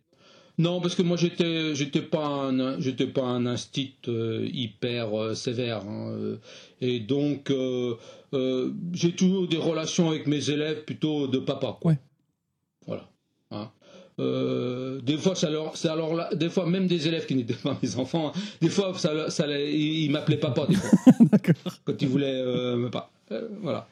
[0.60, 5.34] Non, parce que moi j'étais j'étais pas un j'étais pas un instit euh, hyper euh,
[5.34, 6.36] sévère hein, euh,
[6.82, 7.96] et donc euh,
[8.92, 11.78] j'ai toujours des relations avec mes élèves plutôt de papa.
[11.80, 11.92] Quoi.
[11.92, 11.98] Ouais.
[12.86, 13.08] Voilà.
[13.50, 13.70] Hein.
[15.02, 15.96] Des fois, ça leur, ça
[16.34, 19.46] des fois même des élèves qui n'étaient pas mes enfants, hein, des fois ça, ça,
[19.48, 20.98] ils ils m'appelaient papa des fois
[21.84, 22.44] quand ils voulaient
[22.76, 23.10] me pas.
[23.62, 23.88] Voilà.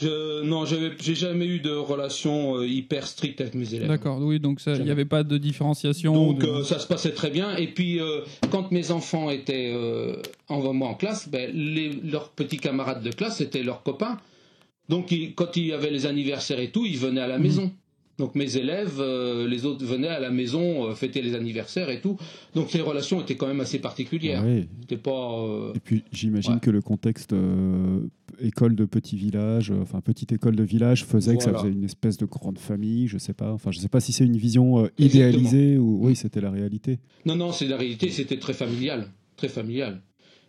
[0.00, 3.88] Je, non, j'ai jamais eu de relation euh, hyper stricte avec mes élèves.
[3.88, 6.14] D'accord, oui, donc il n'y avait pas de différenciation.
[6.14, 7.54] Donc de- euh, ça se passait très bien.
[7.56, 9.74] Et puis euh, quand mes enfants étaient
[10.48, 14.18] en moi en classe, ben, les- leurs petits camarades de classe c'était leurs copains.
[14.88, 17.42] Donc ils- quand il y avait les anniversaires et tout, ils venaient à la Mhm.
[17.42, 17.70] maison.
[18.22, 22.00] Donc mes élèves, euh, les autres venaient à la maison euh, fêter les anniversaires et
[22.00, 22.16] tout.
[22.54, 24.44] Donc les relations étaient quand même assez particulières.
[24.44, 24.68] Ouais.
[25.02, 25.40] Pas.
[25.40, 26.60] euh, Et puis j'imagine Ouais.
[26.60, 27.34] que le contexte
[28.40, 32.16] école de petit village, enfin petite école de village, faisait que ça faisait une espèce
[32.16, 33.08] de grande famille.
[33.08, 33.52] Je sais pas.
[33.52, 35.08] Enfin, je sais pas si c'est une vision Exactement.
[35.08, 37.00] idéalisée ou oui, c'était la réalité.
[37.26, 40.00] Non, non, c'est la réalité, c'était très familial, très familial.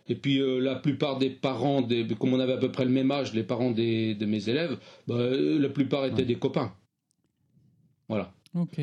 [0.08, 2.90] Et puis euh, la plupart des parents, des, comme on avait à peu près le
[2.90, 4.76] même âge, les parents des, de mes élèves,
[5.08, 6.24] bah, la plupart étaient Ouais.
[6.24, 6.72] des copains.
[8.08, 8.32] Voilà.
[8.54, 8.80] Ok.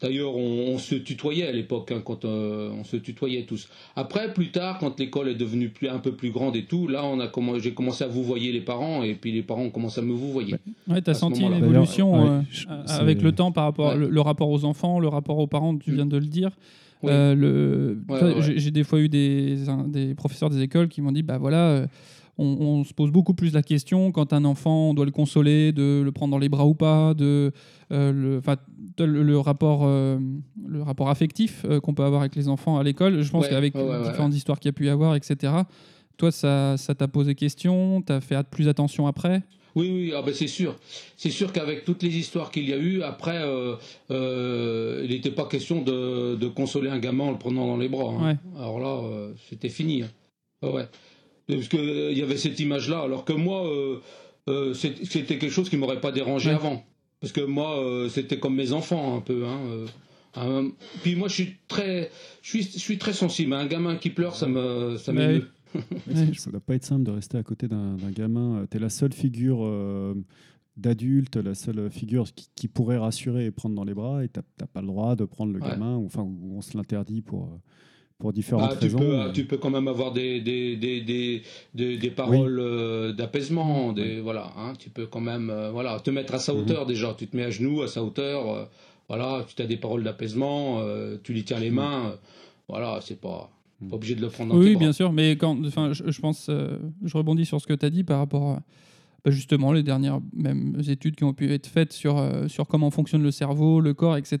[0.00, 3.68] D'ailleurs, on, on se tutoyait à l'époque, hein, quand euh, on se tutoyait tous.
[3.94, 7.04] Après, plus tard, quand l'école est devenue plus, un peu plus grande et tout, là,
[7.04, 7.30] on a
[7.60, 10.12] j'ai commencé à vous voyer les parents, et puis les parents ont commencé à me
[10.12, 10.56] vous voyer.
[10.88, 12.44] Ouais, tu as À ce senti une évolution euh, ouais,
[12.88, 13.96] avec le temps par rapport Ouais.
[13.98, 15.94] le, le rapport aux enfants, le rapport aux parents, tu Mm.
[15.94, 16.50] viens de le dire.
[17.04, 17.10] Oui.
[17.12, 18.42] Euh, le, Ouais, ouais, ouais.
[18.42, 21.38] j'ai- J'ai des fois eu des, un- des professeurs des écoles qui m'ont dit bah
[21.38, 21.86] voilà, euh,
[22.38, 25.72] on, on se pose beaucoup plus la question quand un enfant, on doit le consoler,
[25.72, 27.52] de le prendre dans les bras ou pas, de
[27.92, 28.40] euh,
[28.98, 30.18] le, rapport, euh,
[30.66, 33.20] le rapport affectif euh, qu'on peut avoir avec les enfants à l'école.
[33.22, 35.52] Je pense Ouais, qu'avec ouais, ouais, différentes histoires qu'il y a pu y avoir, etc.
[36.16, 39.42] Toi, ça ça t'a posé question, t'as fait plus attention après?
[39.74, 40.76] Oui, oui, ah ben c'est sûr.
[41.16, 43.76] C'est sûr qu'avec toutes les histoires qu'il y a eu, après, euh,
[44.10, 47.88] euh, il n'était pas question de, de consoler un gamin en le prenant dans les
[47.88, 48.12] bras.
[48.12, 48.32] hein.
[48.32, 48.36] Ouais.
[48.58, 50.02] Alors là, euh, c'était fini.
[50.02, 50.08] hein.
[50.62, 50.86] Ouais.
[51.48, 53.98] Parce qu'il y avait cette image-là, alors que moi, euh,
[54.48, 56.56] euh, c'était quelque chose qui m'aurait pas dérangé Ouais.
[56.56, 56.84] avant.
[57.20, 59.44] Parce que moi, euh, c'était comme mes enfants un peu.
[59.46, 59.86] Hein, euh.
[60.38, 60.68] Euh,
[61.02, 62.10] puis moi, je suis très,
[62.42, 63.52] je suis, je suis très sensible.
[63.52, 65.48] Un gamin qui pleure, ça me, ça m'émeut.
[65.74, 65.82] Ouais.
[66.36, 68.66] Ça doit pas être simple de rester à côté d'un d'un gamin.
[68.70, 70.14] Tu es la seule figure euh,
[70.76, 74.40] d'adulte, la seule figure qui, qui pourrait rassurer et prendre dans les bras, et tu
[74.60, 75.68] n'as pas le droit de prendre le Ouais.
[75.68, 77.58] gamin, ou, enfin, ou on se l'interdit pour, euh,
[78.22, 78.98] pour différentes Ah, tu, raisons.
[79.00, 81.42] peux, euh, tu peux quand même avoir des, des, des, des,
[81.74, 83.92] des, des paroles euh, d'apaisement.
[83.92, 86.60] Des, voilà, hein, tu peux quand même euh, voilà, te mettre à sa Mhm.
[86.60, 87.14] hauteur déjà.
[87.18, 88.48] Tu te mets à genoux à sa hauteur.
[88.48, 88.64] euh,
[89.08, 90.78] voilà, tu as des paroles d'apaisement.
[90.80, 92.10] euh, tu lui tiens les mains.
[92.12, 92.16] euh,
[92.68, 93.88] voilà, c'est pas, Mhm.
[93.90, 94.80] pas obligé de le prendre dans tes Oui, bras.
[94.84, 97.84] bien sûr, mais quand, enfin, je, je pense, euh, je rebondis sur ce que tu
[97.84, 98.62] as dit par rapport à
[99.24, 102.90] bah, justement les dernières même études qui ont pu être faites sur, euh, sur comment
[102.92, 104.38] fonctionne le cerveau, le corps, etc.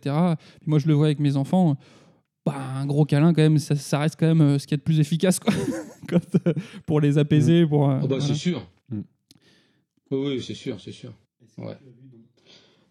[0.60, 1.76] Puis moi, je le vois avec mes enfants.
[2.44, 4.78] Bah, un gros câlin, quand même, ça, ça reste quand même euh, ce qui est
[4.78, 5.52] de plus efficace quoi.
[6.08, 6.52] Quand, euh,
[6.86, 7.64] pour les apaiser.
[7.66, 8.24] Pour, euh, Ah bah, voilà.
[8.24, 8.66] C'est sûr.
[8.90, 9.00] Mm.
[10.10, 11.12] Oui, c'est sûr, c'est sûr.
[11.58, 11.76] Ouais.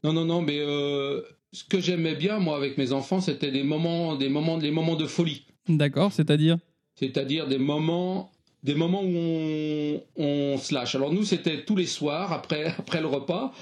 [0.03, 3.63] Non, non, non, mais euh, ce que j'aimais bien moi avec mes enfants, c'était des
[3.63, 5.45] moments, des moments, des moments de folie.
[5.67, 6.57] D'accord, c'est-à-dire?
[6.95, 8.31] C'est-à-dire des moments,
[8.63, 10.95] des moments où on, on se lâche.
[10.95, 13.53] Alors nous, c'était tous les soirs après après le repas.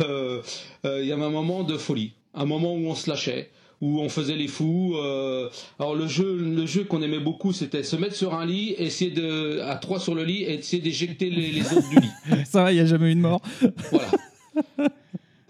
[0.00, 0.40] euh,
[0.86, 3.50] euh, Il y avait un moment de folie, un moment où on se lâchait,
[3.84, 4.94] où on faisait les fous.
[4.96, 8.74] euh, alors le jeu, le jeu qu'on aimait beaucoup, c'était se mettre sur un lit,
[8.78, 12.44] essayer de à trois sur le lit et essayer d'éjecter les, les autres du lit.
[12.46, 13.40] Ça va, il n'y a jamais eu de mort.
[13.90, 14.08] Voilà.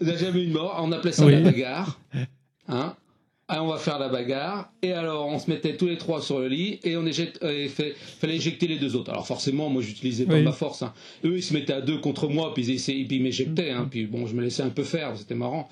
[0.01, 0.77] Il n'y a jamais eu de mort.
[0.83, 1.31] On appelait ça Oui.
[1.31, 1.99] la bagarre.
[2.67, 2.95] Hein
[3.47, 4.71] Ah, on va faire la bagarre.
[4.81, 7.67] Et alors, on se mettait tous les trois sur le lit et on éjecte, euh,
[7.69, 9.11] fait, fallait éjecter les deux autres.
[9.11, 10.43] Alors forcément, moi, j'utilisais pas Oui.
[10.43, 10.81] ma force.
[10.83, 10.93] hein.
[11.23, 13.69] Eux, ils se mettaient à deux contre moi, puis ils, essayaient- puis ils m'éjectaient.
[13.71, 13.87] hein.
[13.89, 15.15] Puis bon, je me laissais un peu faire.
[15.17, 15.69] C'était marrant.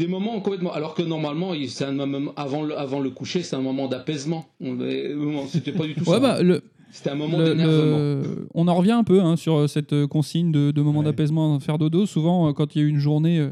[0.00, 0.72] Des moments complètement.
[0.72, 4.46] Alors que normalement, c'est un moment avant le, avant le coucher, c'est un moment d'apaisement.
[4.62, 6.20] Euh, C'était pas du tout Ouais, ça.
[6.20, 7.96] bah, le, C'était un moment le- d'énervement.
[7.98, 11.04] le- on en revient un peu hein, sur cette euh, consigne de, de moment Ouais.
[11.04, 12.06] d'apaisement, faire dodo.
[12.06, 13.50] Souvent, euh, quand il y a eu une journée euh,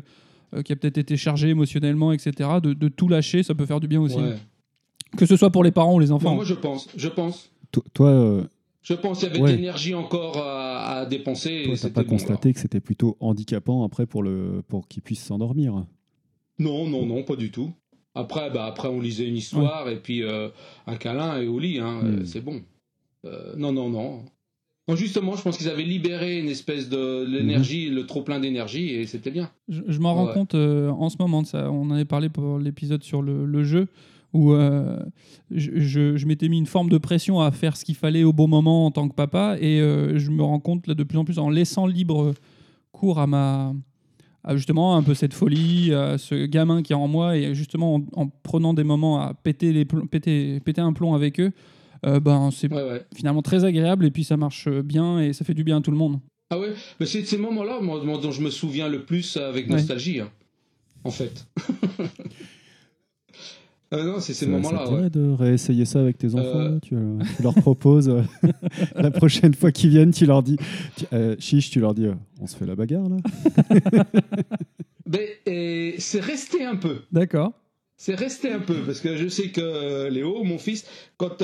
[0.55, 2.33] euh, qui a peut-être été chargée émotionnellement, etc.,
[2.63, 4.17] de, de tout lâcher, ça peut faire du bien aussi.
[4.17, 4.37] Ouais.
[5.19, 6.35] Que ce soit pour les parents ou les enfants.
[6.35, 6.89] Moi, je pense.
[6.97, 7.51] Je pense.
[7.73, 8.43] To- Toi, euh,
[8.83, 9.51] Je pense qu'il y avait Ouais.
[9.53, 11.65] de l'énergie encore à, à dépenser.
[11.67, 15.23] toi, t'as pas bon, constaté que c'était plutôt handicapant après pour le pour qu'il puisse
[15.23, 15.85] s'endormir.
[16.59, 17.71] Non, non, non, pas du tout.
[18.15, 20.49] Après, bah, après on lisait une histoire et puis euh,
[20.87, 22.25] un câlin et au lit, hein, euh, Hmm.
[22.25, 22.63] c'est bon.
[23.25, 24.25] Euh, non, non, non.
[24.89, 27.31] Non, justement, je pense qu'ils avaient libéré une espèce de Mhm.
[27.33, 29.51] l'énergie, le trop plein d'énergie et c'était bien.
[29.69, 31.71] Je, je m'en rends compte euh, en ce moment de ça.
[31.71, 33.87] On en avait parlé pour l'épisode sur le, le jeu
[34.33, 34.99] où euh,
[35.51, 38.33] je, je- je m'étais mis une forme de pression à faire ce qu'il fallait au
[38.33, 41.19] bon moment en tant que papa et euh, je me rends compte là, de plus
[41.19, 42.33] en plus en laissant libre
[42.93, 43.75] cours à ma
[44.45, 47.97] à justement un peu cette folie, à ce gamin qui est en moi et justement
[47.97, 51.53] en, en prenant des moments à péter, les péter, péter un plomb avec eux,
[52.07, 53.05] euh, ben, c'est Ouais, ouais.
[53.15, 55.91] finalement très agréable et puis ça marche bien et ça fait du bien à tout
[55.91, 56.21] le monde.
[56.51, 59.37] Ah ouais, mais c'est de ces moments-là moi, moi, dont je me souviens le plus
[59.37, 59.73] avec Ouais.
[59.73, 60.31] nostalgie, hein,
[61.05, 61.47] en fait.
[63.91, 64.91] Ah non, c'est ces moments-là.
[64.91, 65.09] ouais.
[65.11, 66.79] de réessayer ça avec tes enfants Euh.
[66.81, 68.23] tu, euh, tu leur proposes euh,
[68.97, 70.57] la prochaine fois qu'ils viennent, tu leur dis,
[70.97, 71.07] tu-
[71.39, 72.07] chiche, tu leur dis,
[72.41, 73.17] on se fait la bagarre là.
[75.47, 76.99] Et c'est resté un peu.
[77.13, 77.53] D'accord.
[78.01, 80.85] C'est resté un peu parce que je sais que Léo, mon fils,
[81.17, 81.43] quand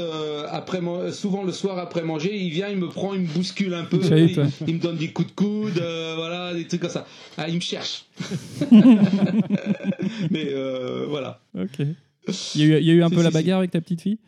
[0.50, 0.80] après
[1.12, 3.98] souvent le soir après manger, il vient, il me prend, il me bouscule un peu,
[4.04, 5.82] il, il me donne des coups de coude,
[6.16, 7.06] voilà, des trucs comme ça.
[7.38, 8.04] Ah, il me cherche.
[10.30, 10.52] Mais
[11.08, 11.40] voilà.
[11.58, 11.86] Ok.
[12.54, 14.00] Il y a eu, il y a eu un peu la bagarre avec ta petite
[14.02, 14.18] fille?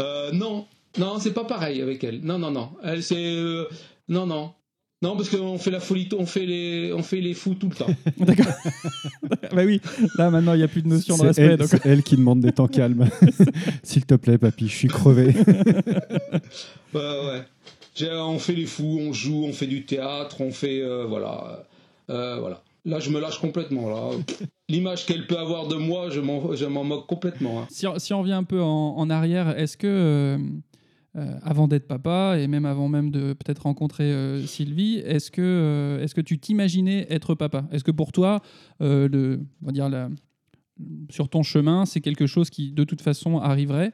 [0.00, 0.66] Euh, non,
[0.98, 2.20] non, c'est pas pareil avec elle.
[2.22, 2.70] Non, non, non.
[2.84, 3.64] Elle, c'est euh,
[4.08, 4.52] non, non.
[5.00, 7.74] Non, parce qu'on fait la folie, on fait les, on fait les fous tout le
[7.76, 7.86] temps.
[8.18, 8.46] D'accord.
[9.52, 9.80] bah oui,
[10.16, 11.42] là maintenant il n'y a plus de notion de C'est respect.
[11.44, 13.08] elle, donc- c'est elle qui demande des temps calmes.
[13.84, 15.34] S'il te plaît, papy, je suis crevé.
[16.94, 17.42] Ouais, ouais.
[17.94, 20.80] J'ai- On fait les fous, on joue, on fait du théâtre, on fait.
[20.82, 21.64] euh, voilà.
[22.10, 22.62] Euh, voilà.
[22.84, 23.88] Là, je me lâche complètement.
[23.90, 24.10] Là.
[24.68, 27.62] L'image qu'elle peut avoir de moi, je m'en, je m'en moque complètement.
[27.62, 27.66] hein.
[27.70, 30.38] Si, on- si on revient un peu en, en arrière, est-ce que, euh,
[31.16, 35.98] euh, avant d'être papa, et même avant même de peut-être rencontrer euh, Sylvie, est-ce que,
[36.02, 37.66] est-ce que tu t'imaginais être papa?
[37.72, 38.40] Est-ce que pour toi,
[38.80, 40.10] le, on va dire la-
[41.10, 43.92] sur ton chemin, c'est quelque chose qui de toute façon arriverait,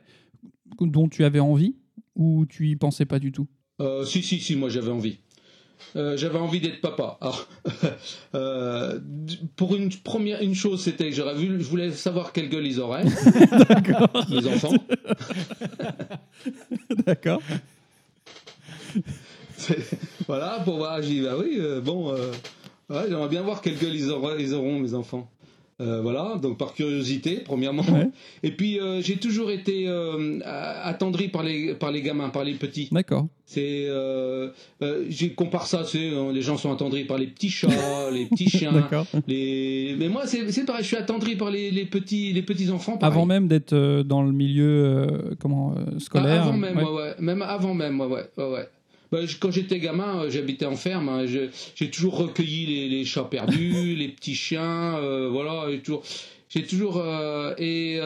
[0.81, 1.77] dont tu avais envie,
[2.17, 3.47] ou tu y pensais pas du tout?
[4.05, 5.19] Si, si, si, moi j'avais envie.
[5.97, 7.19] Euh, j'avais envie d'être papa.
[7.21, 7.47] Alors,
[8.35, 8.99] euh,
[9.57, 12.81] pour une première une chose, c'était que j'aurais vu, je voulais savoir quelle gueule ils
[12.81, 13.05] auraient,
[14.29, 14.75] les enfants.
[17.07, 17.43] D'accord.
[20.27, 21.01] Voilà, pour voir.
[21.03, 24.95] J'ai dit, bah oui, euh, bon, ouais, j'aimerais bien voir quelle gueule ils auront mes
[24.95, 25.31] enfants.
[25.81, 27.83] Euh, voilà, donc par curiosité, premièrement.
[27.83, 28.09] Ouais.
[28.45, 32.55] Et puis euh, j'ai toujours été euh, attendri par les, par les gamins, par les
[32.55, 32.89] petits.
[32.93, 33.27] D'accord.
[33.45, 33.89] C'est,
[35.09, 37.69] j'ai compare ça, c'est, les gens sont attendris par les petits chats,
[38.13, 38.73] les petits chiens.
[38.73, 39.07] D'accord.
[39.27, 39.97] Les...
[39.99, 42.97] Mais moi, c'est, pareil, je suis attendri par les, les petits, les petits enfants.
[42.97, 43.13] pareil.
[43.13, 47.15] Avant même d'être dans le milieu comment, Ah, scolaire avant même, ouais, ouais.
[47.19, 48.69] Même avant même, ouais, ouais.
[49.15, 51.09] Bah, quand j'étais gamin, euh, j'habitais en ferme.
[51.09, 55.71] hein, j'ai toujours recueilli les, les chats perdus, les petits chiens, euh, voilà.
[55.71, 56.03] J'ai toujours,
[56.49, 58.01] j'ai toujours euh, et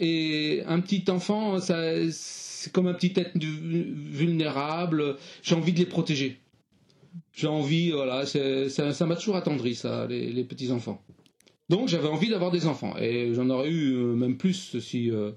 [0.00, 5.16] et un petit enfant, ça, c'est comme un petit être vulnérable.
[5.42, 6.38] J'ai envie de les protéger.
[7.34, 8.24] J'ai envie, voilà.
[8.24, 11.02] Ça, m'a toujours attendri, ça, les, les petits enfants.
[11.68, 15.32] Donc j'avais envie d'avoir des enfants et j'en aurais eu même plus si euh,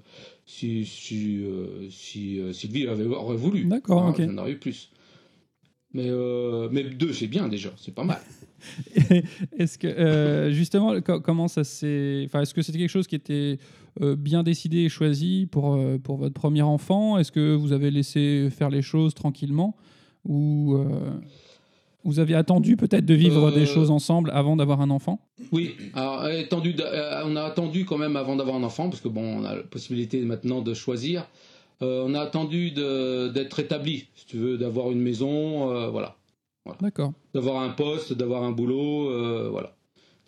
[0.46, 3.64] si si, euh, si euh, Sylvie avait aurait voulu.
[3.64, 4.22] D'accord, ok.
[4.26, 4.90] J'en aurais eu plus.
[5.94, 8.20] Mais euh, mais deux c'est bien déjà, c'est pas mal.
[9.58, 13.16] Est-ce que euh, justement, co- comment ça s'est, enfin, est-ce que c'était quelque chose qui
[13.16, 13.58] était
[14.00, 17.18] euh, bien décidé et choisi pour pour votre premier enfant?
[17.18, 19.76] Est-ce que vous avez laissé faire les choses tranquillement?
[20.24, 20.76] Ou
[22.04, 25.20] Vous aviez attendu peut-être de vivre Euh, des choses ensemble avant d'avoir un enfant?
[25.52, 28.88] Oui, alors, euh, attendu d- euh, on a attendu quand même avant d'avoir un enfant,
[28.90, 31.28] parce que bon, on a la possibilité maintenant de choisir.
[31.82, 36.16] Euh, on a attendu d'être établi, si tu veux, d'avoir une maison, euh, voilà.
[36.80, 37.12] D'accord.
[37.34, 39.74] D'avoir un poste, d'avoir un boulot, euh, voilà.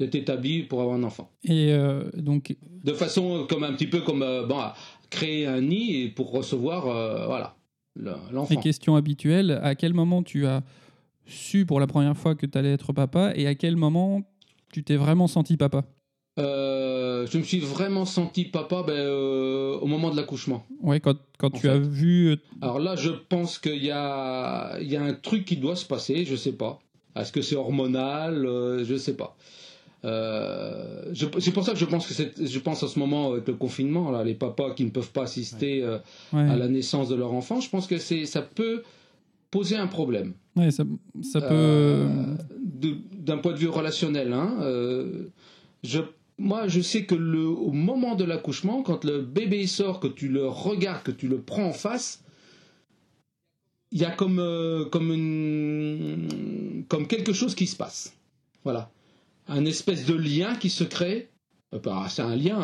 [0.00, 1.30] D'être établi pour avoir un enfant.
[1.44, 4.58] Et euh, donc, De façon euh, comme un petit peu comme euh, bon,
[5.10, 7.54] créer un nid pour recevoir, euh, voilà,
[7.94, 8.60] le- les l'enfant.
[8.60, 10.64] questions habituelles, à quel moment tu as
[11.26, 14.22] su pour la première fois que tu allais être papa et à quel moment
[14.72, 15.84] tu t'es vraiment senti papa?
[16.38, 20.66] Euh, je me suis vraiment senti papa ben, euh, au moment de l'accouchement.
[20.82, 21.68] Ouais, quand, quand tu fait.
[21.68, 22.30] as vu.
[22.30, 25.76] euh, Alors là, je pense qu'il y a, il y a un truc qui doit
[25.76, 26.80] se passer, je sais pas.
[27.14, 29.37] Est-ce que c'est hormonal euh, Je sais pas.
[30.02, 33.54] C'est pour ça que je pense que c'est, je pense en ce moment avec le
[33.54, 35.84] confinement, là, les papas qui ne peuvent pas assister
[36.32, 38.82] Ouais, à la naissance de leur enfant, je pense que c'est, ça peut
[39.56, 40.30] poser un problème.
[40.56, 40.84] ouais, ça,
[41.32, 41.46] ça peut.
[41.50, 42.34] Euh,
[42.82, 42.96] de-
[43.28, 44.32] d'un point de vue relationnel.
[44.32, 45.28] Hein, euh,
[45.84, 46.00] je,
[46.38, 50.28] moi, je sais que le, au moment de l'accouchement, quand le bébé sort, que tu
[50.28, 52.22] le regardes, que tu le prends en face,
[53.92, 58.12] il y a comme, euh, comme, une, comme quelque chose qui se passe.
[58.64, 58.90] Voilà.
[59.46, 61.28] Un espèce de lien qui se crée.
[61.84, 62.60] Bah, C'est un lien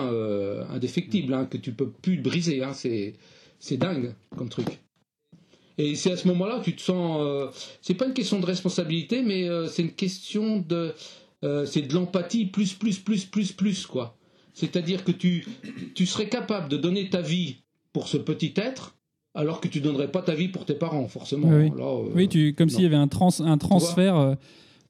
[0.71, 2.63] indéfectible hein, que tu peux plus briser.
[2.65, 4.67] Hein, c'est dingue comme truc.
[5.83, 7.19] Et c'est à ce moment-là que tu te sens.
[7.23, 7.49] euh,
[7.81, 10.93] c'est pas une question de responsabilité, mais euh, c'est une question de.
[11.45, 14.17] euh, c'est de l'empathie plus, plus, plus, plus, plus, quoi.
[14.53, 15.47] C'est-à-dire que tu,
[15.95, 17.63] tu serais capable de donner ta vie
[17.95, 18.97] pour ce petit être,
[19.35, 21.49] alors que tu donnerais pas ta vie pour tes parents, forcément.
[21.49, 21.79] Oui, oui.
[21.79, 24.37] Là, euh, Oui, tu, comme s'il y avait un, trans, un transfert.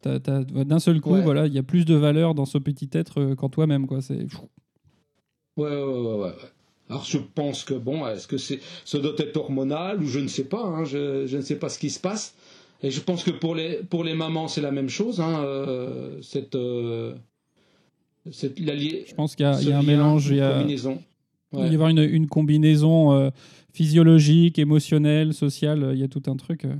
[0.02, 1.20] D'un seul coup, Ouais.
[1.22, 4.00] voilà, il y a plus de valeur dans ce petit être qu'en toi-même, quoi.
[4.00, 4.14] C'est
[5.56, 6.32] Ouais, ouais, ouais, ouais, ouais.
[6.90, 10.28] Alors je pense que bon, est-ce que c'est, ça doit être hormonal ou je ne
[10.28, 12.34] sais pas, hein, je, je ne sais pas ce qui se passe.
[12.82, 16.20] Et je pense que pour les pour les mamans c'est la même chose, hein, euh,
[16.22, 17.14] cette euh,
[18.30, 18.58] cette.
[18.58, 21.00] Je pense qu'il y y a un mélange, il y a, combinaison.
[21.52, 23.30] il va y avoir une, une combinaison euh,
[23.72, 25.90] physiologique, émotionnelle, sociale.
[25.92, 26.64] Il y a tout un truc.
[26.64, 26.74] euh.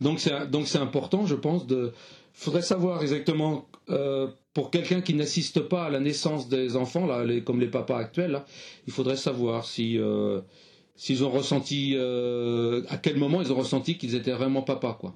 [0.00, 1.66] Donc c'est donc c'est important, je pense.
[1.66, 1.92] De
[2.38, 7.24] faudrait savoir exactement euh, pour quelqu'un qui n'assiste pas à la naissance des enfants, là,
[7.24, 8.44] les- comme les papas actuels, là,
[8.86, 10.40] il faudrait savoir si euh,
[10.96, 15.14] s'ils ont ressenti euh, à quel moment ils ont ressenti qu'ils étaient vraiment papa, quoi.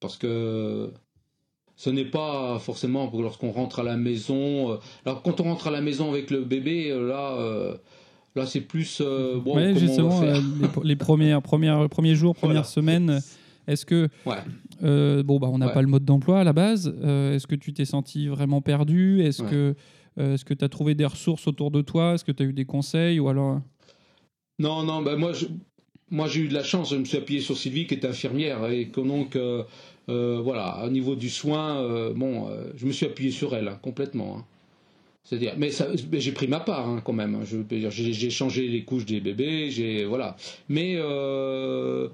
[0.00, 0.90] Parce que
[1.76, 4.72] ce n'est pas forcément lorsqu'on rentre à la maison.
[4.72, 7.76] euh, alors quand on rentre à la maison avec le bébé, là.
[8.34, 9.56] Là, c'est plus bon.
[9.56, 12.64] Ouais, justement, les, les premières, premières, premiers jours, premières Voilà.
[12.64, 13.20] semaines,
[13.66, 14.08] est-ce que.
[14.26, 14.36] Ouais.
[14.82, 15.72] euh, bon, bah, on n'a Ouais.
[15.72, 16.92] pas le mode d'emploi à la base.
[17.02, 19.22] euh, est-ce que tu t'es senti vraiment perdu?
[19.22, 19.50] Est-ce Ouais.
[19.50, 19.74] que.
[20.18, 22.14] euh, Est-ce que tu as trouvé des ressources autour de toi?
[22.14, 23.60] Est-ce que tu as eu des conseils ou alors
[24.58, 25.46] Non, non, ben moi, je-
[26.10, 28.68] moi j'ai eu de la chance, je me suis appuyé sur Sylvie qui est infirmière
[28.70, 29.62] et que donc, euh,
[30.10, 33.68] euh, voilà, au niveau du soin, euh, bon, euh, je me suis appuyé sur elle
[33.68, 34.36] hein, complètement.
[34.38, 34.44] hein.
[35.24, 35.70] C'est-à-dire, mais,
[36.18, 37.38] j'ai pris ma part hein, quand même.
[37.70, 40.36] j'ai changé les couches des bébés, j'ai voilà.
[40.68, 42.08] Mais euh,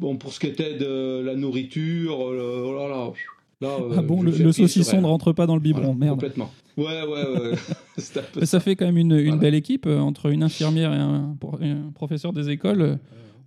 [0.00, 3.12] bon, pour ce qui était de la nourriture, euh, oh là là,
[3.60, 5.98] là, euh, Ah bon, je le, le saucisson ne rentre pas dans le biberon, Voilà,
[5.98, 6.14] merde.
[6.20, 6.50] Complètement.
[6.76, 7.06] Ouais, ouais,
[7.50, 7.50] ouais.
[8.32, 9.36] Peu Mais ça fait quand même une, une Voilà.
[9.40, 12.80] belle équipe euh, entre une infirmière et un, pro- un professeur des écoles.
[12.82, 12.96] euh,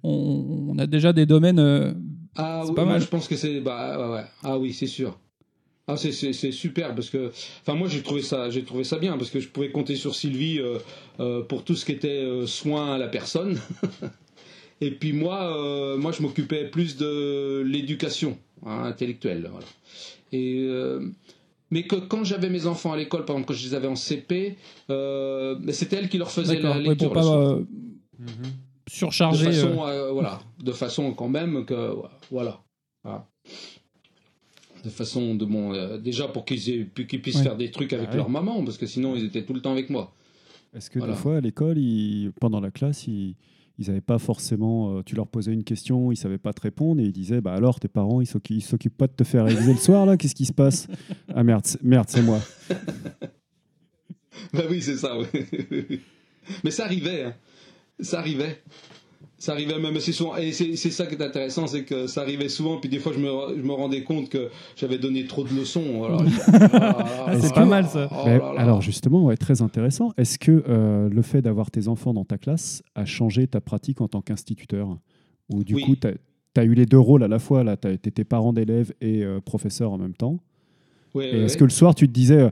[0.03, 1.59] On, on a déjà des domaines.
[1.59, 1.93] euh,
[2.35, 3.01] Ah oui, pas moi, mal.
[3.01, 5.17] je pense que c'est bah ouais, ah oui c'est sûr.
[5.87, 6.11] Ah c'est
[6.51, 9.49] super parce que enfin moi j'ai trouvé ça j'ai trouvé ça bien parce que je
[9.49, 10.77] pouvais compter sur Sylvie euh,
[11.19, 13.59] euh, pour tout ce qui était euh, soin à la personne.
[14.81, 19.65] Et puis moi euh, moi je m'occupais plus de l'éducation hein, intellectuelle voilà.
[20.31, 21.09] Et euh,
[21.71, 23.95] mais que quand j'avais mes enfants à l'école, par exemple, quand je les avais en
[23.95, 24.57] CP,
[24.89, 27.65] euh, c'était elle qui leur faisait la lecture pour pas euh, de
[28.87, 29.47] surcharger.
[29.47, 31.93] euh, façon, euh, voilà, de façon quand même que
[32.29, 32.61] voilà,
[33.03, 33.27] Voilà.
[34.83, 36.85] de façon de bon, euh, déjà pour qu'ils
[37.21, 37.43] puissent Ouais.
[37.43, 38.17] faire des trucs avec Ah ouais.
[38.17, 40.13] leur maman, parce que sinon ils étaient tout le temps avec moi.
[40.75, 41.13] Est-ce que Voilà.
[41.13, 41.77] des fois, à l'école,
[42.39, 43.35] pendant la classe, ils
[43.79, 44.97] ils n'avaient pas forcément.
[44.97, 47.41] euh, tu leur posais une question, ils ne savaient pas te répondre et ils disaient
[47.41, 50.17] bah alors, tes parents, ils ils s'occupent pas de te faire réviser le soir, là
[50.17, 50.87] Qu'est-ce qui se passe?
[51.33, 52.39] Ah merde, merde, c'est moi.
[54.53, 55.17] bah oui, c'est ça.
[56.63, 57.33] Mais ça arrivait, hein.
[57.99, 58.61] ça arrivait.
[59.43, 60.37] Ça arrivait même assez souvent.
[60.37, 62.77] Et c'est ça qui est intéressant, c'est que ça arrivait souvent.
[62.77, 63.27] Puis des fois, je me,
[63.57, 66.07] je me rendais compte que j'avais donné trop de leçons.
[66.73, 68.07] Ah, c'est pas mal, ça.
[68.09, 68.61] Oh Mais là là.
[68.61, 70.13] alors justement, ouais, très intéressant.
[70.15, 73.99] Est-ce que euh, le fait d'avoir tes enfants dans ta classe a changé ta pratique
[73.99, 74.97] en tant qu'instituteur?
[75.49, 75.83] Ou du Oui.
[75.83, 78.93] coup, tu as, eu les deux rôles à la fois, là, tu été parent d'élèves
[79.01, 80.39] et euh, professeur en même temps?
[81.13, 81.59] Ouais, est-ce ouais.
[81.59, 82.49] que le soir, tu te disais, euh,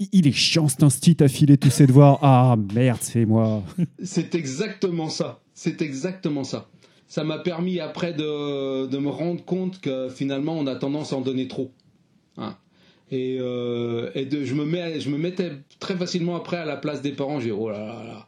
[0.00, 3.62] il il est chiant cet instit à filer tous ses devoirs Ah merde, c'est moi.
[4.02, 5.38] C'est exactement ça.
[5.54, 6.68] C'est exactement ça.
[7.06, 11.16] ça m'a permis après de, de, me rendre compte que finalement on a tendance à
[11.16, 11.70] en donner trop.
[12.36, 12.56] Hein.
[13.10, 14.64] Et, euh, et de, je, me
[14.98, 17.38] je me mettais très facilement après à la place des parents.
[17.38, 18.26] J'ai oh là là là,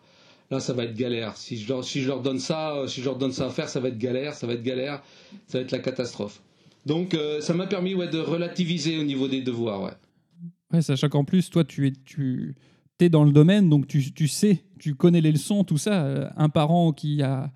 [0.51, 1.37] là ça va être galère.
[1.37, 3.69] Si je, leur, si je leur donne ça, si je leur donne ça à faire,
[3.69, 5.03] ça va être galère, ça va être galère,
[5.49, 6.41] ça va être la catastrophe.
[6.85, 9.83] Donc euh, ça m'a permis ouais, de relativiser au niveau des devoirs.
[9.83, 9.93] Ouais.
[10.73, 12.55] Ouais, sachant qu'en plus, toi, tu es, tu
[13.05, 16.05] es dans le domaine, donc tu, tu sais, tu connais les leçons, tout ça.
[16.05, 17.51] Euh, Un parent qui a,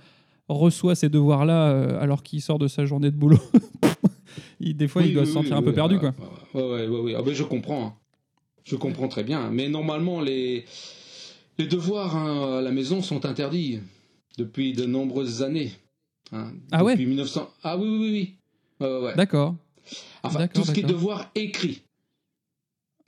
[0.49, 3.39] reçoit ces devoirs-là euh, alors qu'il sort de sa journée de boulot,
[4.61, 5.95] il- des fois, il Oui, doit oui, se sentir oui, un peu oui, perdu.
[5.97, 6.15] ouais, quoi.
[6.55, 7.15] Ouais, ouais, ouais, ouais.
[7.17, 7.87] Ah ben, je comprends.
[7.87, 7.95] hein.
[8.65, 9.51] Je comprends très bien.
[9.51, 10.65] Mais normalement, les,
[11.59, 13.81] les devoirs hein, à la maison sont interdits
[14.39, 15.73] depuis de nombreuses années.
[16.33, 16.53] hein.
[16.71, 16.93] Ah ouais?
[16.93, 17.49] Depuis 1900.
[17.63, 18.11] Ah oui, oui, oui.
[18.11, 18.37] oui.
[18.87, 19.15] Ouais, ouais, ouais.
[19.17, 19.55] D'accord.
[20.23, 20.97] Enfin, tout ce qui est d'accord.
[20.99, 21.31] devoirs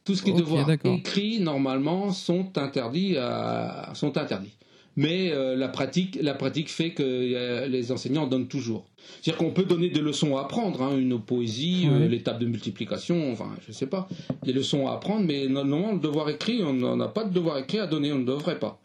[0.04, 3.16] Tout ce qui est Ok, devoirs écrits, normalement, sont interdits.
[3.16, 4.56] à- sont interdits.
[4.94, 8.84] Mais euh, la, pratique, la pratique fait que euh, les enseignants en donnent toujours.
[9.22, 12.14] C'est-à-dire qu'on peut donner des leçons à apprendre, hein, une poésie, Ouais.
[12.14, 14.06] euh, tables de multiplication, enfin, je sais pas,
[14.44, 17.56] des leçons à apprendre, mais normalement, le devoir écrit, on n'en a pas de devoir
[17.58, 18.82] écrit à donner, on ne devrait pas.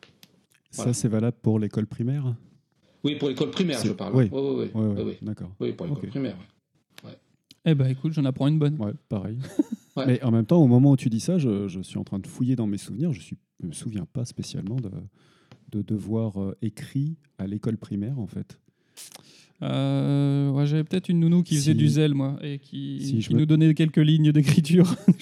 [0.73, 0.93] Voilà.
[0.93, 2.23] Ça, c'est valable pour l'école primaire?
[3.03, 4.15] Oui, pour l'école primaire, je parle.
[4.15, 4.29] oui.
[4.31, 4.81] Oui, oui, oui.
[4.95, 5.17] Oui, oui.
[5.21, 5.49] d'accord.
[5.59, 6.35] Oui, pour l'école primaire.
[6.39, 6.45] oui.
[7.67, 8.77] Eh ben, écoute, j'en apprends une bonne.
[8.79, 9.37] Ouais, pareil.
[9.97, 10.05] Ouais.
[10.05, 12.19] Mais en même temps, au moment où tu dis ça, je, je suis en train
[12.19, 13.11] de fouiller dans mes souvenirs.
[13.13, 14.91] Je ne me souviens pas spécialement de,
[15.71, 18.59] de devoirs euh, écrits à l'école primaire, en fait.
[19.63, 23.27] Euh, ouais, J'avais peut-être une nounou qui faisait du zèle, moi, et qui, si je
[23.29, 24.93] qui me- nous donnait quelques lignes d'écriture.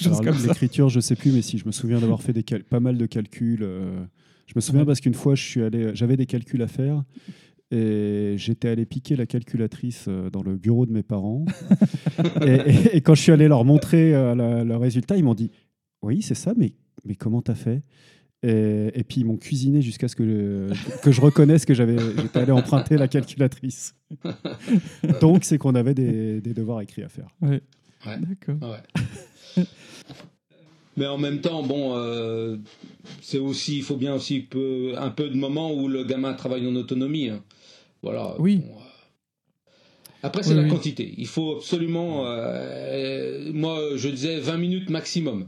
[0.50, 2.98] L'écriture, je sais plus, mais si je me souviens d'avoir fait des cal- pas mal
[2.98, 3.64] de calculs.
[3.64, 4.04] euh,
[4.48, 7.02] je me souviens parce qu'une fois, je suis allé, j'avais des calculs à faire.
[7.76, 11.46] Et j'étais allé piquer la calculatrice euh, dans le bureau de mes parents.
[12.46, 15.52] et, et- et quand je suis allé leur montrer euh, le résultat, ils m'ont dit
[16.02, 16.74] Oui, c'est ça, mais,
[17.04, 17.82] mais comment t'as fait?
[18.44, 21.98] Et, et puis ils m'ont cuisiné jusqu'à ce que je, que je reconnaisse que j'avais,
[22.22, 23.96] j'étais allé emprunter la calculatrice.
[25.22, 27.28] Donc c'est qu'on avait des, des devoirs écrits à faire.
[27.42, 27.62] Ouais.
[28.06, 28.70] D'accord.
[28.72, 29.64] Ouais.
[30.98, 32.56] Mais en même temps, bon, euh,
[33.22, 36.66] c'est aussi, il faut bien aussi peu, un peu de moments où le gamin travaille
[36.68, 37.30] en autonomie.
[37.30, 37.42] hein.
[38.06, 38.36] Voilà.
[38.40, 38.58] Oui.
[38.58, 38.82] Bon, euh.
[40.24, 40.70] Après, c'est Oui, la oui.
[40.70, 41.14] quantité.
[41.18, 45.48] Il faut absolument, euh, moi, je disais 20 minutes maximum.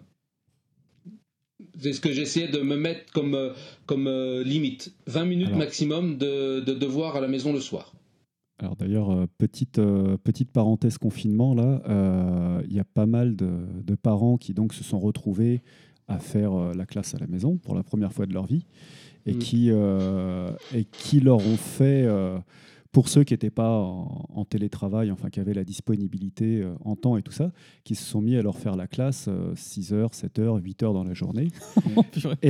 [1.80, 3.54] C'est ce que j'essayais de me mettre comme, euh,
[3.86, 4.94] comme euh, limite.
[5.06, 5.60] 20 minutes Alors.
[5.60, 7.94] maximum de, de devoirs à la maison le soir.
[8.60, 9.80] Alors d'ailleurs, euh, petite,
[10.24, 13.52] petite parenthèse confinement, là, il y a pas mal de,
[13.84, 15.62] de parents qui donc se sont retrouvés
[16.08, 18.66] à faire la classe à la maison pour la première fois de leur vie
[19.28, 19.40] et, Mm.
[19.40, 22.38] qui, euh, et qui leur ont fait, euh,
[22.94, 26.96] pour ceux qui n'étaient pas en, en télétravail, enfin qui avaient la disponibilité euh, en
[26.96, 27.52] temps et tout ça,
[27.84, 30.94] qui se sont mis à leur faire la classe 6 heures, 7 heures, 8 heures
[30.94, 31.50] dans la journée.
[31.98, 32.02] Oh.
[32.42, 32.48] Et,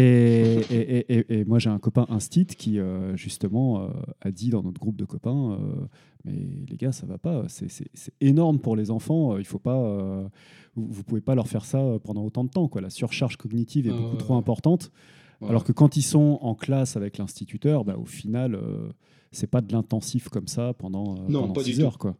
[0.71, 3.87] et- et- et- et moi, j'ai un copain instit qui, euh, justement, euh,
[4.21, 5.85] a dit dans notre groupe de copains euh,
[6.25, 6.33] Mais
[6.69, 7.89] les gars, ça va pas, c'est-
[8.21, 9.77] énorme pour les enfants, euh, il faut pas.
[9.77, 10.27] euh,
[10.75, 12.67] vous, vous pouvez pas leur faire ça euh, pendant autant de temps.
[12.67, 12.81] Quoi.
[12.81, 14.91] La surcharge cognitive est beaucoup trop importante.
[15.39, 15.51] Voilà.
[15.51, 18.89] Alors que quand ils sont en classe avec l'instituteur, bah, au final, euh,
[19.31, 21.85] c'est pas de l'intensif comme ça pendant, euh, Non, pendant pas du six tout.
[21.85, 21.97] heures.
[21.97, 22.15] Quoi.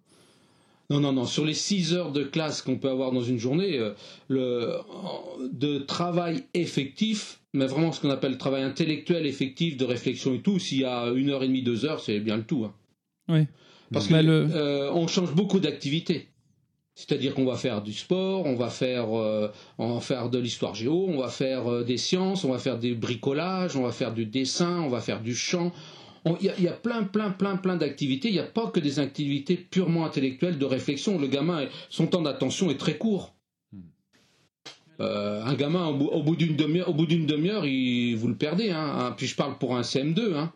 [0.90, 1.26] Non, non, non.
[1.26, 3.94] Sur les 6 heures de classe qu'on peut avoir dans une journée, euh,
[4.30, 4.72] le,
[5.52, 10.42] de travail effectif, mais vraiment ce qu'on appelle le travail intellectuel effectif, de réflexion et
[10.42, 12.64] tout, s'il y a une heure et demie, deux heures, c'est bien le tout.
[12.66, 12.74] hein.
[13.30, 13.46] Oui.
[13.92, 16.30] Parce que Bah, le- euh, on change beaucoup d'activités.
[17.00, 20.74] C'est-à-dire qu'on va faire du sport, on va faire, euh, on va faire de l'histoire
[20.74, 24.12] géo, on va faire euh, des sciences, on va faire des bricolages, on va faire
[24.16, 25.72] du dessin, on va faire du chant.
[26.26, 28.30] Il y, a- il y a plein, plein, plein, plein d'activités.
[28.30, 31.20] Il n'y a pas que des activités purement intellectuelles de réflexion.
[31.20, 33.36] Le gamin, son temps d'attention est très court.
[33.72, 33.82] Hmm.
[35.00, 38.72] Euh, un gamin, au bout, d'une demi-heure, au bout d'une demi-heure, il- vous le perdez.
[38.72, 39.14] Hein, hein.
[39.16, 40.34] Puis je parle pour un CM2.
[40.36, 40.52] Hein.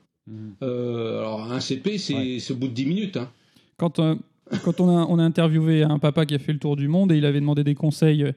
[0.64, 2.38] Euh, alors un CP, c'est Ouais.
[2.52, 3.18] au bout de 10 minutes.
[3.18, 3.30] Hein.
[3.78, 4.16] Quand, euh,
[4.64, 7.12] quand on, a, on a interviewé un papa qui a fait le tour du monde
[7.12, 8.32] et il avait demandé des conseils euh,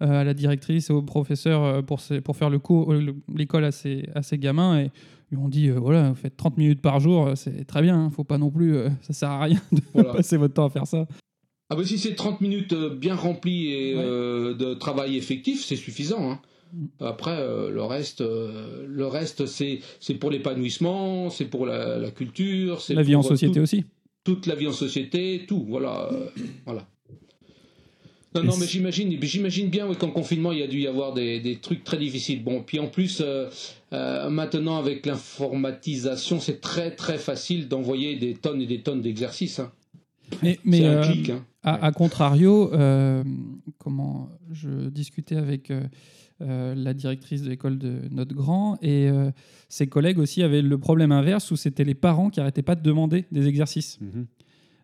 [0.00, 3.14] à la directrice et au professeur euh, pour, ses- pour faire le cours, euh, le-
[3.34, 4.90] l'école à ses, à ses gamins et
[5.30, 7.96] ils lui ont dit euh, voilà, vous faites 30 minutes par jour, c'est très bien,
[7.96, 10.12] hein, faut pas non plus, euh, ça sert à rien de Voilà.
[10.14, 11.06] passer votre temps à faire ça.
[11.72, 14.02] Ah bah si c'est 30 minutes bien remplies et Ouais.
[14.04, 16.30] euh, de travail effectif, c'est suffisant.
[16.32, 16.40] hein.
[16.72, 16.86] Mm.
[17.04, 22.10] Après, euh, le reste, euh, le reste c'est c'est pour l'épanouissement, c'est pour la, la
[22.10, 23.84] culture, c'est La vie en société tout- aussi.
[24.24, 26.26] Toute la vie en société, tout, voilà, euh,
[26.66, 26.86] voilà.
[28.34, 31.12] Non, non, mais j'imagine, j'imagine bien oui, qu'en confinement, il y a dû y avoir
[31.14, 32.44] des, des trucs très difficiles.
[32.44, 33.48] Bon, puis en plus, euh,
[33.92, 39.58] euh, maintenant avec l'informatisation, c'est très très facile d'envoyer des tonnes et des tonnes d'exercices.
[39.58, 39.72] hein.
[40.64, 41.30] Mais, un clic.
[41.30, 41.44] hein.
[41.64, 42.70] à, à contrario,
[43.78, 45.72] comment je discutais avec
[46.42, 49.30] euh, la directrice de l'école de notre grand et euh,
[49.68, 52.82] ses collègues aussi avaient le problème inverse où c'était les parents qui arrêtaient pas de
[52.82, 53.98] demander des exercices.
[54.00, 54.26] Mhm.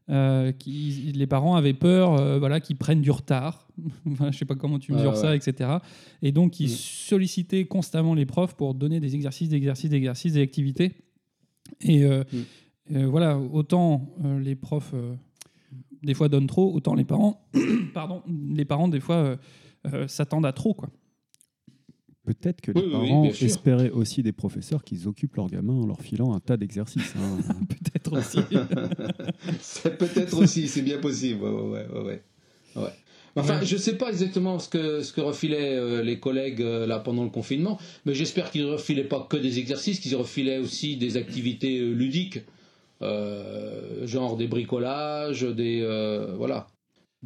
[0.09, 3.67] Euh, qui, les parents avaient peur voilà, qu'ils prennent du retard.
[4.31, 5.17] Je sais pas comment tu mesures ouais.
[5.17, 5.79] ça, etc.
[6.23, 6.75] Et donc, ils Mm.
[6.77, 10.93] sollicitaient constamment les profs pour donner des exercices, des exercices, des exercices, des activités.
[11.81, 12.23] Et euh,
[12.91, 14.95] voilà, autant les profs,
[16.03, 17.49] des fois, donnent trop, autant les parents,
[17.95, 18.23] pardon,
[18.55, 19.37] les parents, des fois,
[20.07, 20.75] s'attendent à trop.
[20.75, 20.91] Quoi.
[22.27, 26.01] Peut-être que les oui, parents espéraient aussi des professeurs qu'ils occupent leurs gamins en leur
[26.01, 27.15] filant un tas d'exercices.
[27.17, 27.39] hein.
[27.69, 28.39] Peut-être aussi.
[29.61, 31.45] C'est peut-être aussi, c'est bien possible.
[31.45, 32.23] Ouais, ouais,
[32.75, 32.91] ouais.
[33.37, 36.99] Enfin, je sais pas exactement ce que, ce que refilaient euh, les collègues euh, là
[36.99, 40.97] pendant le confinement, mais j'espère qu'ils ne refilaient pas que des exercices, qu'ils refilaient aussi
[40.97, 42.41] des activités euh, ludiques,
[43.03, 45.83] euh, genre des bricolages, des
[46.37, 46.67] voilà,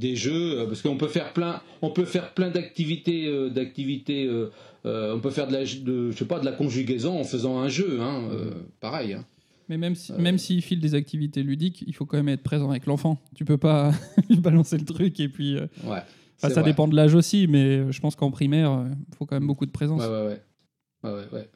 [0.01, 4.25] des jeux, euh, parce qu'on peut faire plein, on peut faire plein d'activités, euh, d'activités.
[4.27, 4.51] euh,
[4.87, 7.59] euh, on peut faire de la, de, je sais pas, de la conjugaison en faisant
[7.61, 9.13] un jeu, hein, euh, pareil.
[9.13, 9.25] Hein.
[9.69, 12.71] Mais même si, même s'ils filent des activités ludiques, il faut quand même être présent
[12.71, 13.19] avec l'enfant.
[13.37, 13.93] Tu peux pas
[14.31, 15.57] lui balancer le truc et puis.
[15.57, 15.91] euh, Ouais.
[15.93, 16.03] enfin,
[16.49, 16.71] c'est ça vrai.
[16.71, 19.71] dépend de l'âge aussi, mais je pense qu'en primaire, il faut quand même beaucoup de
[19.71, 20.01] présence.
[20.01, 20.41] Ouais, ouais, ouais.
[21.05, 21.49] Ouais, ouais, ouais.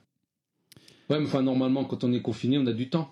[1.10, 3.10] Ouais, mais enfin, normalement, quand on est confiné, on a du temps.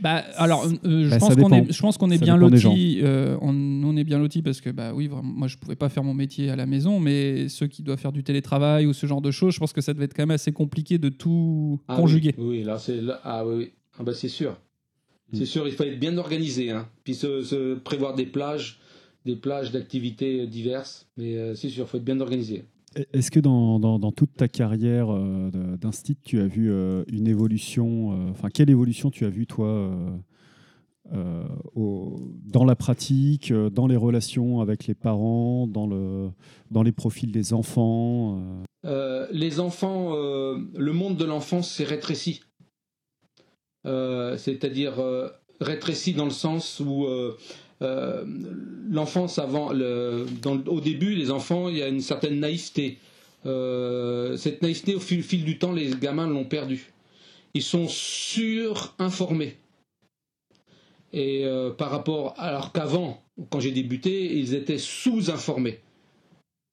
[0.00, 2.50] Bah, alors, euh, je, Bah, pense qu'on est, je pense qu'on est Ça bien dépend
[2.50, 3.00] des loti.
[3.02, 3.52] euh, on,
[3.92, 6.14] on est bien loti parce que, bah oui, vraiment, moi, je pouvais pas faire mon
[6.14, 9.30] métier à la maison, mais ceux qui doivent faire du télétravail ou ce genre de
[9.30, 12.34] choses, je pense que ça devait être quand même assez compliqué de tout Ah conjuguer.
[12.38, 13.72] Oui, oui, là, c'est là- ah oui, oui.
[13.98, 14.52] Ah bah c'est sûr.
[15.32, 15.36] Mm.
[15.36, 16.88] C'est sûr, il faut être bien organisé, hein.
[17.04, 18.78] Puis se, se prévoir des plages,
[19.26, 21.06] des plages d'activités diverses.
[21.16, 22.64] Mais euh, c'est sûr, il faut être bien organisé.
[23.14, 27.26] Est-ce que dans, dans- dans toute ta carrière euh, d'instit, tu as vu euh, une
[27.26, 29.66] évolution euh, Enfin, quelle évolution tu as vu, toi,
[31.12, 31.42] euh,
[31.74, 36.30] dans la pratique, euh, dans les relations avec les parents, dans, le,
[36.70, 38.40] dans les profils des enfants
[38.84, 42.42] euh les enfants, le monde de l'enfance s'est rétréci.
[43.84, 44.94] C'est-à-dire
[45.60, 47.06] rétréci dans le sens où
[47.80, 50.26] l'enfance avant, le,
[50.66, 52.98] au début, les enfants, il y a une certaine naïveté.
[53.44, 56.92] Cette naïveté, au fil, fil du temps, les gamins l'ont perdue.
[57.54, 59.58] Ils sont surinformés.
[61.12, 65.80] Et euh, par rapport, alors qu'avant, quand j'ai débuté, ils étaient sous-informés.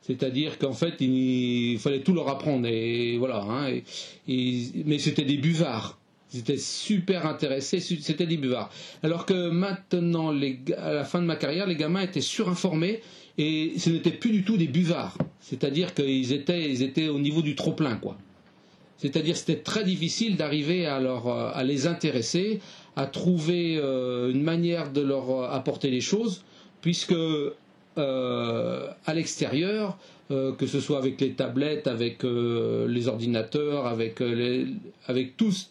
[0.01, 2.65] C'est-à-dire qu'en fait, il, fallait tout leur apprendre.
[2.67, 3.43] Et voilà.
[3.43, 3.79] hein,
[4.27, 5.99] mais c'était des buvards.
[6.33, 7.79] Ils étaient super intéressés.
[7.79, 8.71] C'était des buvards.
[9.03, 13.01] Alors que maintenant, à la fin de ma carrière, les gamins étaient surinformés
[13.37, 15.17] et ce n'étaient plus du tout des buvards.
[15.41, 18.17] C'est-à-dire qu'ils étaient, ils étaient au niveau du trop plein, quoi.
[18.99, 22.59] C'est-à-dire c'était très difficile d'arriver à, leur, euh, les intéresser,
[22.97, 26.43] à trouver euh, une manière de leur euh, apporter les choses,
[26.81, 27.15] puisque
[27.97, 29.97] à l'extérieur,
[30.29, 34.23] que ce soit avec les tablettes, avec les ordinateurs, avec,
[35.07, 35.65] avec tout, ce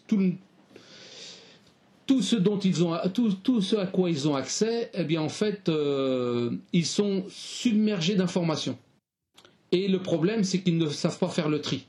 [2.35, 5.71] dont ils ont, tout, ce à quoi ils ont accès, eh bien en fait,
[6.71, 8.77] ils sont submergés d'informations.
[9.71, 11.87] Et le problème, c'est qu'ils ne savent pas faire le tri.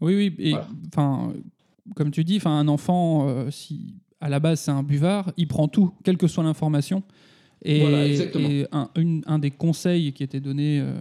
[0.00, 0.34] Oui, oui.
[0.38, 0.68] Et Voilà.
[1.94, 5.48] comme tu dis, enfin, un enfant, euh, si à la base c'est un buvard, il
[5.48, 7.02] prend tout, quelle que soit l'information.
[7.62, 10.94] Et, Voilà, et un, une- un des conseils qui était donné euh,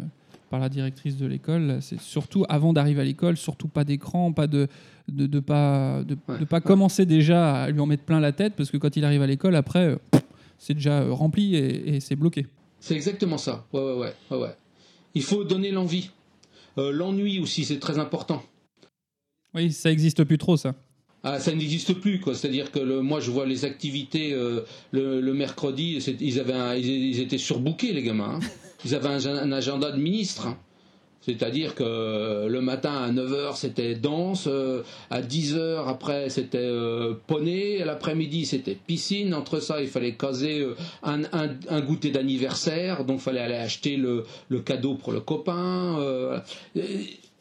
[0.50, 4.47] par la directrice de l'école, c'est surtout avant d'arriver à l'école, surtout pas d'écran, pas
[4.47, 4.68] de
[5.08, 8.32] de, de pas de, Ouais, de pas commencer déjà à lui en mettre plein la
[8.32, 9.95] tête, parce que quand il arrive à l'école, après, euh,
[10.60, 12.45] c'est déjà rempli et, et c'est bloqué.
[12.80, 13.66] C'est exactement ça.
[13.74, 14.56] Ouais, ouais, ouais, ouais, ouais.
[15.16, 16.12] Il faut donner l'envie.
[16.78, 18.43] Euh, L'ennui aussi, c'est très important.
[19.56, 20.76] Oui, ça existe plus trop, ça.
[21.24, 22.34] Ah, ça n'existe plus, quoi.
[22.34, 27.91] C'est-à-dire que moi, je vois les activités euh, le, mercredi, ils, avaient ils, étaient surbookés,
[27.91, 28.39] les gamins.
[28.41, 28.47] hein.
[28.86, 30.47] Ils avaient un, agenda de ministre.
[30.47, 30.58] hein.
[31.22, 36.70] C'est-à-dire que euh, le matin à 9h, c'était danse, euh, à 10h, après, c'était
[37.28, 39.34] poney, à l'après-midi, c'était piscine.
[39.34, 40.66] Entre ça, il fallait caser
[41.04, 45.20] un, un- un goûter d'anniversaire, donc il fallait aller acheter le, le cadeau pour le
[45.20, 46.41] copain.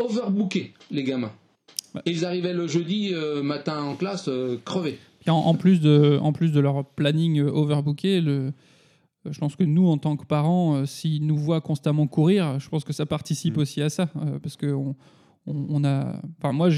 [0.00, 1.32] overbooké, les gamins.
[2.06, 4.98] Et ils arrivaient le jeudi euh, matin en classe euh, crevés.
[5.20, 8.52] Puis en, en plus de, en plus de leur planning euh, overbooké, le,
[9.28, 12.68] je pense que nous, en tant que parents, euh, s'ils nous voient constamment courir, je
[12.68, 13.60] pense que ça participe Mm.
[13.60, 14.08] aussi à ça.
[14.16, 14.94] euh, parce que on,
[15.46, 16.20] on- on a.
[16.38, 16.68] Enfin, moi,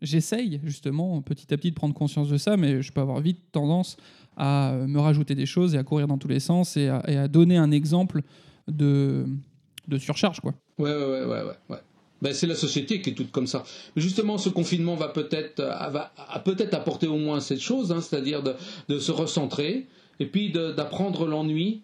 [0.00, 3.38] j'essaye justement petit à petit de prendre conscience de ça, mais je peux avoir vite
[3.52, 3.96] tendance
[4.36, 7.16] à me rajouter des choses et à courir dans tous les sens et à, et
[7.16, 8.22] à donner un exemple
[8.68, 9.26] de,
[9.88, 10.40] de surcharge.
[10.40, 10.54] Quoi.
[10.78, 11.76] Ouais, ouais, ouais, ouais, ouais.
[12.22, 13.64] Ben, c'est la société qui est toute comme ça.
[13.96, 16.12] Justement, ce confinement va peut-être euh, va,
[16.44, 19.86] peut-être apporter au moins cette chose, hein, c'est-à-dire de, se recentrer
[20.18, 21.80] Et puis d'apprendre l'ennui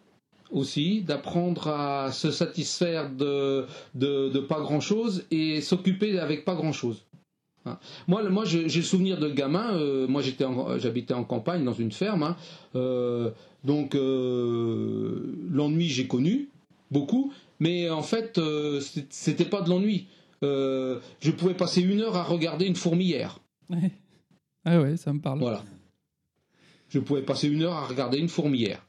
[0.50, 6.72] aussi, d'apprendre à se satisfaire de, de, pas grand chose et s'occuper avec pas grand
[6.72, 7.04] chose.
[7.64, 7.78] Hein.
[8.06, 12.22] Moi, moi j'ai le souvenir de gamin, euh, moi j'habitais en campagne dans une ferme,
[12.22, 12.36] hein,
[12.76, 13.30] euh,
[13.64, 16.48] donc euh, l'ennui j'ai connu
[16.90, 18.40] beaucoup, mais en fait
[19.10, 20.06] c'était pas de l'ennui.
[20.42, 23.38] Euh, je pouvais passer une heure à regarder une fourmilière.
[23.70, 23.90] Ouais.
[24.64, 25.38] Ah ouais, ça me parle.
[25.40, 25.62] Voilà.
[26.88, 28.86] Je pouvais passer une heure à regarder une fourmilière.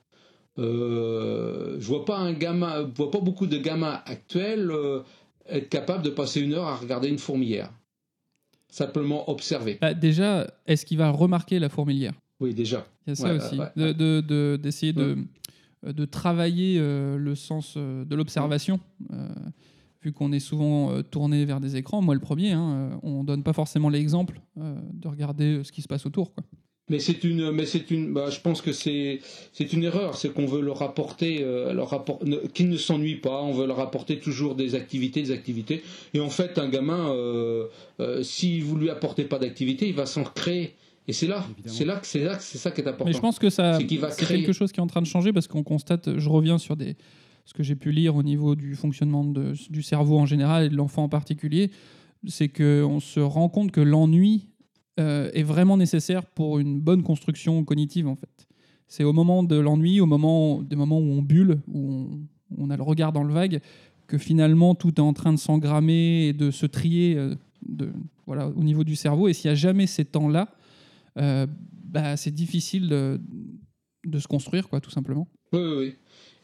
[0.59, 5.01] Euh, je vois pas un gamin, je vois pas beaucoup de gamins actuels euh,
[5.47, 7.71] être capables de passer une heure à regarder une fourmilière.
[8.69, 9.77] Simplement observer.
[9.79, 12.85] Bah, déjà, est-ce qu'il va remarquer la fourmilière Oui, déjà.
[13.05, 13.57] Il y a ça Ouais, aussi.
[13.59, 15.17] ouais, De- de- de- D'essayer de,
[15.83, 18.79] de travailler euh, le sens de l'observation.
[20.03, 23.23] Vu qu'on est souvent euh, tourné vers des écrans, moi le premier, hein, euh, on
[23.23, 26.33] donne pas forcément l'exemple euh, de regarder ce qui se passe autour.
[26.33, 26.43] Quoi.
[26.89, 29.19] Mais c'est une, mais c'est une, bah, je pense que c'est,
[29.51, 33.17] c'est une erreur, c'est qu'on veut leur apporter, euh, leur apport, ne- qu'ils ne s'ennuient
[33.19, 35.83] pas, on veut leur apporter toujours des activités, des activités.
[36.13, 37.65] Et en fait, un gamin, euh,
[37.99, 40.75] euh, si vous lui apportez pas d'activité, il va s'en créer.
[41.09, 41.75] Et c'est là, Évidemment.
[41.77, 43.05] c'est là que c'est là que c'est ça qui est important.
[43.05, 44.39] Mais je pense que ça, C'est qu'il va c'est créer.
[44.39, 46.95] quelque chose qui est en train de changer parce qu'on constate, je reviens sur des,
[47.47, 50.75] ce que j'ai pu lire au niveau du fonctionnement du cerveau en général et de
[50.75, 51.71] l'enfant en particulier,
[52.27, 54.49] c'est qu'on se rend compte que l'ennui
[54.99, 58.49] euh, est vraiment nécessaire pour une bonne construction cognitive en fait.
[58.89, 62.19] C'est au moment de l'ennui, au moment, des moments où on bulle, où
[62.57, 63.61] on, a le regard dans le vague,
[64.07, 67.33] que finalement tout est en train de s'engrammer et de se trier euh,
[68.25, 69.29] voilà, au niveau du cerveau.
[69.29, 70.49] Et s'il n'y a jamais ces temps-là,
[71.17, 71.47] euh,
[71.85, 73.21] bah, c'est difficile de,
[74.05, 75.29] de se construire, quoi, tout simplement.
[75.53, 75.95] Oui, oui, oui.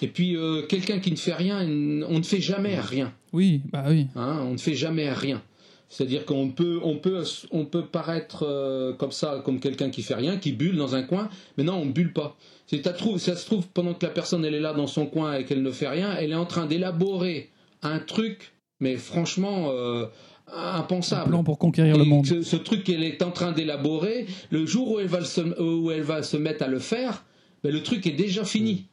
[0.03, 3.13] Et puis euh, quelqu'un qui ne fait rien, on ne fait jamais rien.
[3.31, 4.07] Oui, bah oui.
[4.17, 5.41] Hein, on ne fait jamais rien.
[5.87, 10.15] C'est-à-dire qu'on peut, on peut, on peut paraître euh, comme ça, comme quelqu'un qui fait
[10.15, 12.35] rien, qui bulle dans un coin, mais non, on ne bulle pas.
[12.67, 15.61] Ça se trouve, pendant que la personne elle est là dans son coin et qu'elle
[15.61, 17.51] ne fait rien, elle est en train d'élaborer
[17.81, 20.07] un truc, mais franchement euh,
[20.51, 21.29] Un impensable.
[21.29, 22.25] plan pour conquérir le monde.
[22.25, 25.91] Ce, ce truc qu'elle est en train d'élaborer, le jour où elle va, se, où
[25.91, 27.23] elle va se mettre à le faire,
[27.63, 28.87] ben, le truc est déjà fini.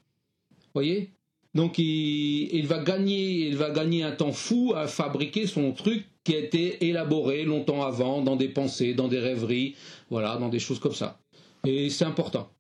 [0.75, 1.11] Voyez
[1.55, 6.07] Donc il, il va gagner, il va gagner un temps fou à fabriquer son truc
[6.25, 9.75] qui a été élaboré longtemps avant, dans des pensées, dans des rêveries,
[10.11, 11.19] voilà, dans des choses comme ça.
[11.67, 12.51] Et c'est important.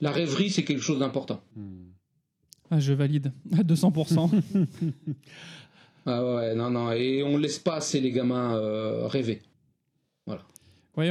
[0.00, 1.42] La rêverie, c'est quelque chose d'important.
[2.70, 4.30] Ah, je valide à 200%.
[6.10, 9.42] Ah ouais, non, non, et on laisse pas assez les gamins euh, rêver.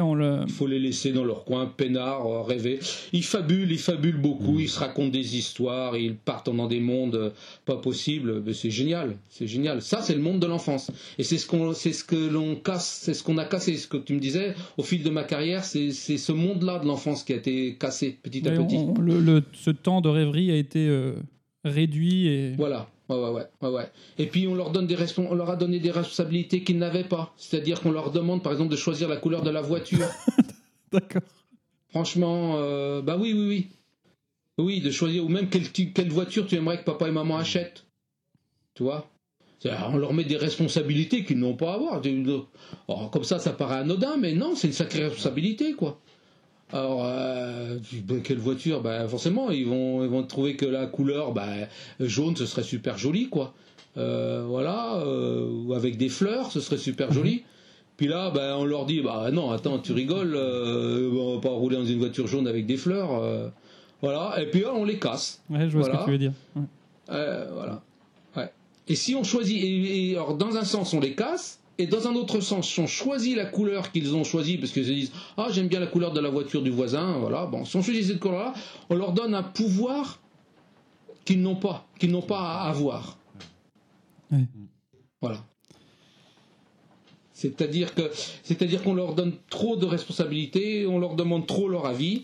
[0.02, 0.40] On le...
[0.48, 2.80] Il faut les laisser dans leur coin, peinards, euh, rêver.
[3.14, 4.60] Ils fabulent, ils fabulent beaucoup, Mm.
[4.62, 7.30] ils se racontent des histoires, ils partent dans des mondes euh,
[7.66, 8.42] pas possibles.
[8.46, 9.82] Mais c'est génial, c'est génial.
[9.82, 10.92] Ça, c'est le monde de l'enfance.
[11.18, 13.76] Et c'est ce qu'on, c'est ce que l'on casse, c'est ce qu'on a cassé.
[13.78, 16.86] Ce que tu me disais au fil de ma carrière, c'est, c'est ce monde-là de
[16.86, 18.76] l'enfance qui a été cassé petit à petit.
[18.78, 21.14] on- le, le- ce temps de rêverie a été euh,
[21.64, 22.88] réduit et Voilà.
[23.10, 23.92] Ouais, ouais, ouais, ouais, ouais.
[24.18, 27.04] Et puis on leur donne des respons- on leur a donné des responsabilités qu'ils n'avaient
[27.06, 27.34] pas.
[27.38, 30.08] C'est-à-dire qu'on leur demande, par exemple, de choisir la couleur de la voiture.
[30.92, 31.22] d'accord.
[31.90, 33.68] Franchement, euh, bah oui, oui, oui.
[34.60, 37.38] Oui, de choisir, ou même quelle, tu- quelle voiture tu aimerais que papa et maman
[37.38, 37.86] achètent.
[38.74, 39.08] Tu vois?
[39.60, 42.02] C'est-à-dire, On leur met des responsabilités qu'ils n'ont pas à avoir.
[42.88, 46.00] Oh, comme ça, ça paraît anodin, mais non, c'est une sacrée responsabilité, quoi.
[46.74, 47.78] Alors, euh,
[48.24, 48.82] quelle voiture?
[48.82, 51.68] Ben, Forcément, ils vont, ils vont trouver que la couleur ben,
[52.00, 53.54] jaune, ce serait super joli, quoi.
[53.98, 57.44] Euh, voilà, euh, ou avec des fleurs, ce serait super joli.
[57.96, 61.78] Puis là, ben, on leur dit, bah non, attends, tu rigoles, on va pas rouler
[61.78, 63.52] dans une voiture jaune avec des fleurs.
[64.02, 65.42] voilà, et puis là, on les casse.
[65.50, 66.34] Ouais, je vois ce que tu veux dire.
[66.56, 66.64] Ouais.
[67.08, 67.82] Voilà.
[68.36, 68.52] Ouais.
[68.88, 72.08] Et si on choisit, et, et alors dans un sens on les casse, et dans
[72.08, 75.12] un autre sens si on choisit la couleur qu'ils ont choisie, parce qu'ils se disent
[75.38, 77.46] ah j'aime bien la couleur de la voiture du voisin, voilà.
[77.46, 78.54] Bon, si on choisit cette couleur-là,
[78.90, 80.20] on leur donne un pouvoir
[81.26, 83.18] qu'ils n'ont pas, qu'ils n'ont pas à avoir.
[84.32, 84.46] Ouais.
[85.22, 85.44] Voilà.
[87.34, 88.10] C'est-à-dire que,
[88.44, 92.24] c'est-à-dire qu'on leur donne trop de responsabilités, on leur demande trop leur avis.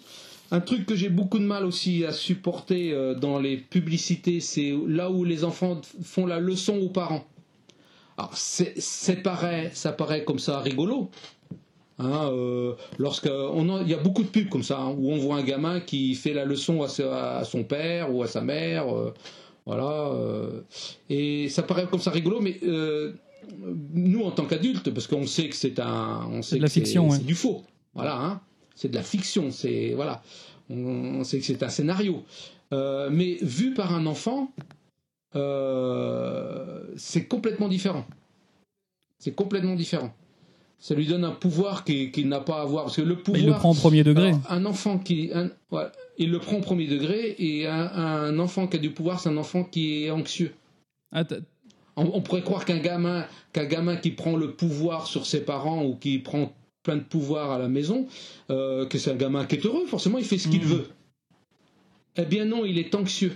[0.49, 4.74] Un truc que j'ai beaucoup de mal aussi à supporter euh, dans les publicités, c'est
[4.88, 7.26] là où les enfants font la leçon aux parents.
[8.18, 9.24] Alors, c'est, c'est
[9.74, 11.09] ça paraît comme ça rigolo.
[11.99, 15.11] Hein, euh, lorsque on a- il y a beaucoup de pubs comme ça hein, où
[15.11, 16.88] on voit un gamin qui fait la leçon à,
[17.43, 19.14] son père ou à sa mère, euh,
[19.68, 20.61] voilà, euh,
[21.09, 22.59] et ça paraît comme ça rigolo, mais
[23.93, 26.74] nous en tant qu'adultes, parce qu'on sait que c'est un, on sait de la que
[26.74, 26.80] c'est-
[27.11, 27.20] ouais.
[27.20, 27.61] du faux,
[27.93, 28.41] voilà, hein,
[28.76, 30.24] c'est de la fiction, c'est voilà,
[30.72, 30.76] on,
[31.20, 32.24] on sait que c'est un scénario,
[32.72, 34.51] mais vu par un enfant,
[35.36, 38.06] euh, c'est complètement différent.
[39.20, 40.14] C'est complètement différent.
[40.80, 42.86] Ça lui donne un pouvoir qu'il n'a pas à avoir.
[42.86, 43.40] Parce que le pouvoir.
[43.42, 44.28] Il le prend au premier degré.
[44.30, 45.32] Alors, un enfant qui.
[45.34, 45.86] un- ouais,
[46.18, 49.30] il le prend au premier degré, et un, un enfant qui a du pouvoir, c'est
[49.30, 50.54] un enfant qui est anxieux.
[51.14, 51.24] Ah,
[51.96, 55.86] On, on pourrait croire qu'un gamin, qu'un gamin qui prend le pouvoir sur ses parents
[55.86, 56.52] ou qui prend
[56.84, 58.08] plein de pouvoir à la maison,
[58.50, 60.68] euh, que c'est un gamin qui est heureux, forcément il fait ce qu'il Mhm.
[60.68, 60.88] veut.
[62.18, 63.32] Eh bien non, il est anxieux.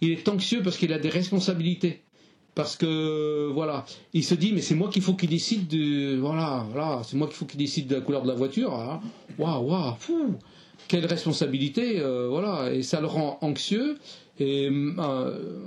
[0.00, 2.02] Il est anxieux parce qu'il a des responsabilités.
[2.54, 6.66] Parce que voilà, il se dit mais c'est moi qu'il faut qu'il décide de voilà
[6.72, 8.72] voilà c'est moi qu'il faut qu'il décide de la couleur de la voiture.
[8.72, 9.00] Ah,
[9.38, 10.34] Waouh waouh fou
[10.88, 13.98] quelle responsabilité euh, voilà et ça le rend anxieux
[14.40, 15.60] et euh,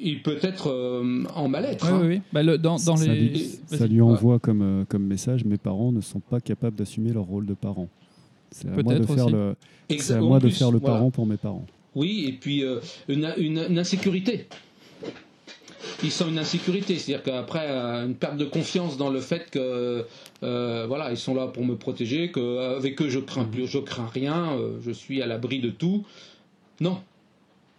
[0.00, 1.86] il peut être euh, en mal-être.
[1.86, 2.20] Hein.
[2.32, 3.20] Bah, le- dans, dans ça, les.
[3.20, 3.78] lui, Vas-y.
[3.78, 7.24] ça lui envoie comme, euh, comme message mes parents ne sont pas capables d'assumer leur
[7.24, 7.88] rôle de parent.
[8.50, 9.56] C'est à moi de faire le,
[10.10, 10.96] à moi de faire le voilà.
[10.96, 11.66] parent pour mes parents.
[11.94, 14.46] Oui, et puis euh, une, insécurité.
[16.02, 20.06] Ils sont une insécurité, c'est-à-dire qu'après euh, une perte de confiance dans le fait que
[20.42, 24.08] euh, voilà, ils sont là pour me protéger, qu'avec eux je crains plus, je crains
[24.12, 26.04] rien, je suis à l'abri de tout.
[26.80, 27.00] Non,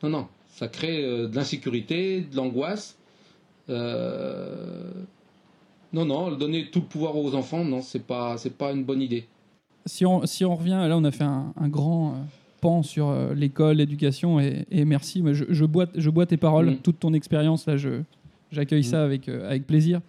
[0.03, 2.97] non, non, ça crée de l'insécurité, de l'angoisse.
[5.93, 9.01] Non, non, donner tout le pouvoir aux enfants, non, c'est pas, c'est pas une bonne
[9.01, 9.25] idée.
[9.85, 12.15] Si on, si on revient, là on a fait un, grand
[12.61, 15.23] pan sur euh, l'école, l'éducation, et, et merci.
[15.33, 16.75] Je, je, bois, je bois tes paroles, Mm.
[16.77, 18.01] toute ton expérience, là je,
[18.51, 18.91] j'accueille Mm.
[18.93, 19.99] ça avec, euh, avec plaisir.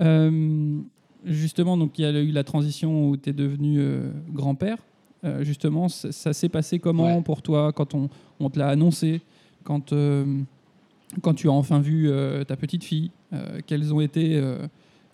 [0.00, 0.78] Euh,
[1.24, 4.78] justement, donc il y a eu la transition où tu es devenu euh, grand-père.
[5.24, 7.22] Euh, justement, ça, ça s'est passé comment Ouais.
[7.22, 9.20] pour toi quand on, on te l'a annoncé
[9.64, 9.92] quand,
[11.20, 12.08] quand tu as enfin vu
[12.46, 13.10] ta petite fille
[13.66, 14.40] Quels ont été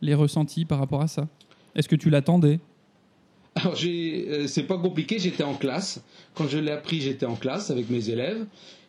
[0.03, 1.27] les ressentis par rapport à ça?
[1.75, 2.61] Est-ce que tu l'attendais?
[3.57, 6.03] Alors j'ai, euh, c'est pas compliqué, j'étais en classe.
[6.35, 8.45] Quand je l'ai appris, j'étais en classe avec mes élèves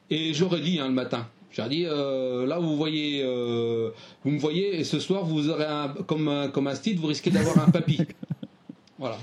[0.09, 1.27] et j'aurais dit hein, le matin.
[1.51, 3.91] J'aurais dit euh, là vous voyez, euh,
[4.23, 7.07] vous me voyez et ce soir vous aurez un, comme un, comme un style, vous
[7.07, 8.01] risquez d'avoir un papy.
[8.99, 9.17] voilà.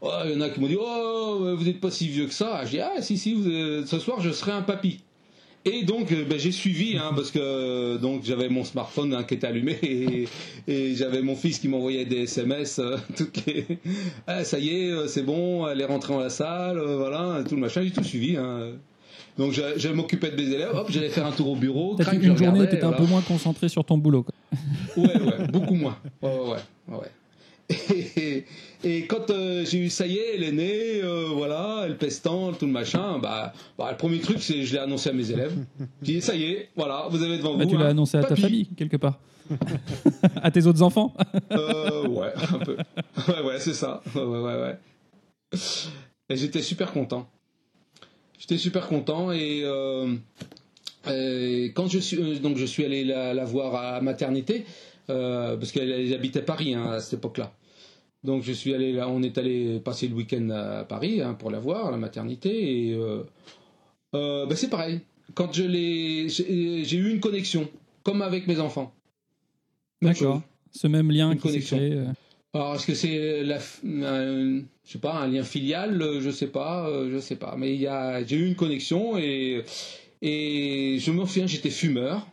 [0.00, 2.34] Oh, Il y en a qui m'ont dit oh vous n'êtes pas si vieux que
[2.34, 2.64] ça.
[2.64, 5.00] J'ai dit ah si si vous, euh, ce soir je serai un papy.
[5.64, 9.22] Et donc euh, ben, j'ai suivi hein, parce que euh, donc j'avais mon smartphone hein,
[9.22, 10.28] qui était allumé et,
[10.66, 12.96] et j'avais mon fils qui m'envoyait des SMS euh,
[13.46, 13.66] les
[14.26, 17.54] ah, ça y est c'est bon elle est rentrée dans la salle euh, voilà tout
[17.54, 18.72] le machin j'ai tout suivi hein.
[19.38, 22.14] donc je, je m'occupais de mes élèves hop j'allais faire un tour au bureau crac,
[22.14, 24.24] une je journée tu étais un peu moins concentré sur ton boulot.
[24.24, 24.34] quoi.
[24.96, 25.96] Ouais, ouais, beaucoup moins.
[26.20, 26.56] Ouais, ouais,
[26.88, 26.96] ouais.
[26.96, 27.08] ouais.
[28.16, 28.44] Et,
[28.84, 32.52] et quand euh, j'ai eu ça y est, elle est née, euh, voilà, elle pestant,
[32.52, 35.54] tout le machin, bah, bah, le premier truc, c'est je l'ai annoncé à mes élèves.
[36.02, 37.70] J'ai dit ça y est, voilà, vous avez devant Bah, vous.
[37.70, 39.18] tu l'as annoncé à ta famille, quelque part.
[40.42, 41.14] à tes autres enfants.
[41.52, 42.76] Euh, ouais, un peu.
[43.28, 44.02] Ouais, ouais, c'est ça.
[44.14, 44.78] Ouais, ouais, ouais.
[46.30, 47.28] Et j'étais super content.
[48.38, 49.62] J'étais super content et,
[51.10, 54.64] et quand je suis donc je suis allé la, la voir à maternité
[55.10, 57.52] euh, parce qu'elle elle habitait Paris hein, à cette époque-là.
[58.24, 61.50] Donc je suis allé là, on est allé passer le week-end à Paris hein, pour
[61.50, 63.22] la voir à la maternité et euh,
[64.14, 65.00] euh, bah, c'est pareil.
[65.34, 67.68] Quand je l'ai, j'ai eu une connexion
[68.04, 68.94] comme avec mes enfants.
[70.00, 70.42] D'accord.
[70.70, 71.76] Ce même lien Une qui connexion.
[71.76, 71.92] créé.
[71.94, 72.06] euh,
[72.54, 77.18] Alors, est-ce que c'est la, je sais pas, un lien filial Je sais pas, je
[77.18, 77.54] sais pas.
[77.56, 79.64] Mais il y a, j'ai eu une connexion et
[80.24, 82.26] et je me souviens, j'étais fumeur.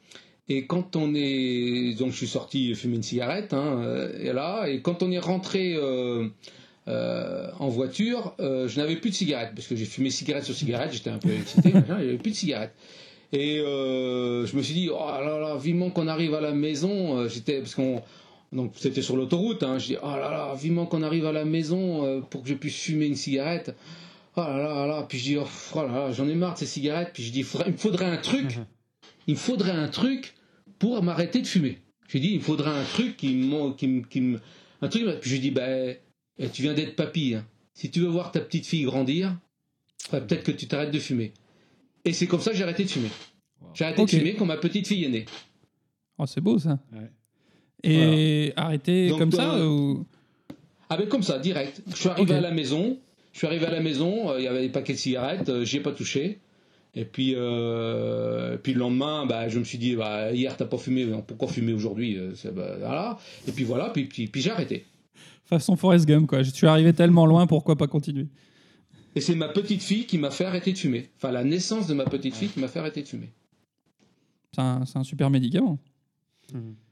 [0.51, 4.67] Et quand on est, donc je suis sorti fumer une cigarette, hein, euh, et là,
[4.67, 6.27] et quand on est rentré euh,
[6.87, 10.55] euh, en voiture, euh, je n'avais plus de cigarette parce que j'ai fumé cigarette sur
[10.55, 12.73] cigarette, j'étais un peu excité, il n'y avait plus de cigarette.
[13.31, 17.27] Et euh, je me suis dit, oh là là, vivement qu'on arrive à la maison.
[17.27, 18.01] J'étais parce qu'on
[18.51, 19.61] donc c'était sur l'autoroute.
[19.61, 22.55] Hein, je dis, oh là là, vivement qu'on arrive à la maison pour que je
[22.55, 23.75] puisse fumer une cigarette.
[24.35, 25.05] Oh là là là.
[25.07, 25.45] Puis je dis, oh,
[25.75, 27.11] oh là là, j'en ai marre de ces cigarettes.
[27.13, 28.57] Puis je dis, il me faudrait un truc.
[29.27, 30.33] Il me faudrait un truc
[30.79, 31.77] pour m'arrêter de fumer.
[32.07, 34.35] J'ai dit, il me faudrait un truc qui me, qui
[34.81, 35.03] un truc.
[35.21, 35.95] Puis je lui dis, ben,
[36.39, 37.35] eh, tu viens d'être papy.
[37.35, 37.45] hein.
[37.73, 39.37] Si tu veux voir ta petite fille grandir,
[40.03, 41.33] faudrait peut-être que tu t'arrêtes de fumer.
[42.05, 43.09] Et c'est comme ça que j'ai arrêté de fumer.
[43.73, 45.25] J'ai arrêté de fumer quand ma petite fille est née.
[46.17, 46.79] Oh, c'est beau ça.
[46.91, 47.09] Ouais.
[47.83, 50.05] Et arrêter Donc, comme ça euh, ou...
[50.89, 51.81] Ah ben comme ça, direct.
[51.87, 52.97] Je suis arrivé à la maison,
[53.31, 55.63] je suis arrivé à la maison, euh, il y avait des paquets de cigarettes, euh,
[55.63, 56.39] j'y ai pas touché.
[56.95, 60.77] Et puis, euh, puis le lendemain, bah, je me suis dit, bah, hier t'as pas
[60.77, 63.19] fumé, pourquoi fumer aujourd'hui euh, bah, voilà.
[63.47, 64.85] Et puis voilà, puis, puis, puis j'ai arrêté.
[65.45, 66.43] Façon Forrest Gump, quoi.
[66.43, 68.27] Je suis arrivé tellement loin, pourquoi pas continuer?
[69.15, 71.09] Et c'est ma petite fille qui m'a fait arrêter de fumer.
[71.17, 73.31] Enfin, la naissance de ma petite fille qui m'a fait arrêter de fumer.
[74.53, 75.77] C'est un, c'est un super médicament.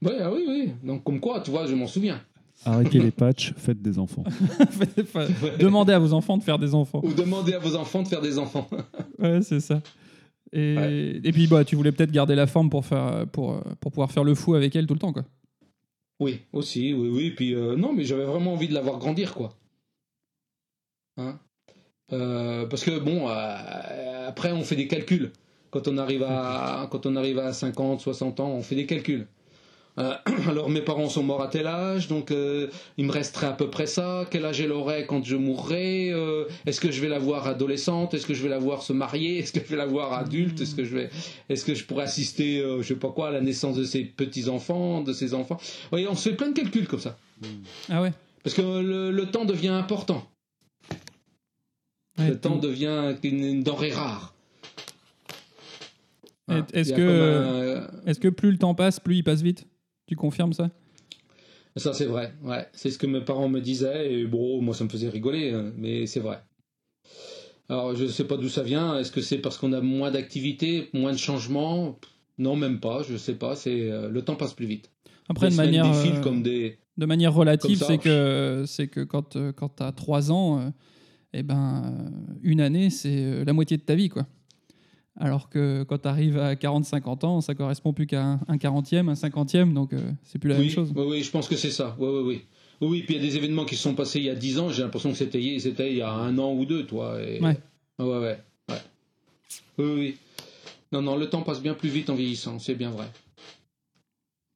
[0.02, 0.72] Ouais, ah oui, oui.
[0.82, 2.20] Donc comme quoi, tu vois, je m'en souviens.
[2.64, 4.24] Arrêtez les patchs, faites des enfants.
[5.58, 7.00] Demandez à vos enfants de faire des enfants.
[7.04, 8.68] Ou demandez à vos enfants de faire des enfants.
[9.18, 9.80] Ouais, c'est ça.
[10.52, 11.20] Et, Ouais.
[11.24, 14.24] et puis, bah, tu voulais peut-être garder la forme pour, faire, pour, pour pouvoir faire
[14.24, 15.24] le fou avec elle tout le temps, quoi.
[16.20, 17.30] Oui, aussi, oui, oui.
[17.30, 19.54] Puis euh, non, mais j'avais vraiment envie de la voir grandir, quoi.
[21.16, 21.38] Hein?
[22.12, 25.30] Euh, parce que bon, euh, après on fait des calculs.
[25.70, 29.26] Quand on arrive à quand on arrive à 50, 60 ans, on fait des calculs.
[29.98, 30.14] Euh,
[30.48, 33.68] alors mes parents sont morts à tel âge, donc euh, il me resterait à peu
[33.68, 34.26] près ça.
[34.30, 38.14] Quel âge elle aurait quand je mourrai Euh, Est-ce que je vais la voir adolescente
[38.14, 40.60] Est-ce que je vais la voir se marier Est-ce que je vais la voir adulte
[40.60, 41.10] Est-ce que je vais
[41.48, 44.48] Est-ce que je pourrais assister, je sais pas quoi, à la naissance de ses petits
[44.48, 47.18] enfants, de ses enfants Vous voyez, on se fait plein de calculs comme ça,
[47.88, 48.12] Ah ouais.
[48.44, 50.24] parce que le, le temps devient important.
[52.18, 54.34] Ouais, le temps devient une, une denrée rare.
[56.72, 59.66] Est-ce que- un- Est-ce que plus le temps passe, plus il passe vite?
[60.08, 60.70] Tu confirmes ça?
[61.76, 62.66] Ça, c'est vrai, ouais.
[62.72, 65.72] C'est ce que mes parents me disaient, et bon, moi, ça me faisait rigoler, hein,
[65.76, 66.42] mais c'est vrai.
[67.68, 68.98] Alors, je ne sais pas d'où ça vient.
[68.98, 71.98] Est-ce que c'est parce qu'on a moins d'activité, moins de changements?
[72.38, 73.54] Non, même pas, je sais pas.
[73.54, 74.90] C'est euh, Le temps passe plus vite.
[75.28, 76.78] Après, Les de semaines manière, défilent euh, comme des...
[76.96, 80.72] de manière relative, c'est que, c'est que quand, euh, quand tu as 3 ans,
[81.34, 82.10] eh ben,
[82.42, 84.08] une année, c'est la moitié de ta vie.
[84.08, 84.26] quoi.
[85.20, 89.08] Alors que quand tu arrives à 40-50 ans, ça correspond plus qu'à un, un 40e,
[89.08, 90.92] un 50e, donc euh, c'est plus la oui, même chose.
[90.94, 91.96] Oui, oui, je pense que c'est ça.
[91.98, 92.44] Oui, oui, oui.
[92.80, 94.36] Oui, oui, puis il y a des événements qui se sont passés il y a
[94.36, 97.20] 10 ans, j'ai l'impression que c'était il y a un an ou deux, toi.
[97.20, 97.40] Et...
[97.40, 97.58] Ouais.
[97.98, 98.38] Ouais, ouais.
[99.78, 100.16] Oui, oui.
[100.92, 103.06] Non, non, le temps passe bien plus vite en vieillissant, c'est bien vrai.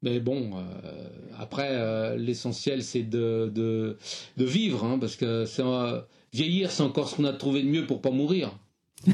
[0.03, 1.09] Mais bon, euh,
[1.39, 3.97] après, euh, l'essentiel, c'est de, de,
[4.37, 6.01] de vivre, hein, parce que euh,
[6.33, 8.53] vieillir, c'est encore ce qu'on a trouvé de mieux pour pas mourir.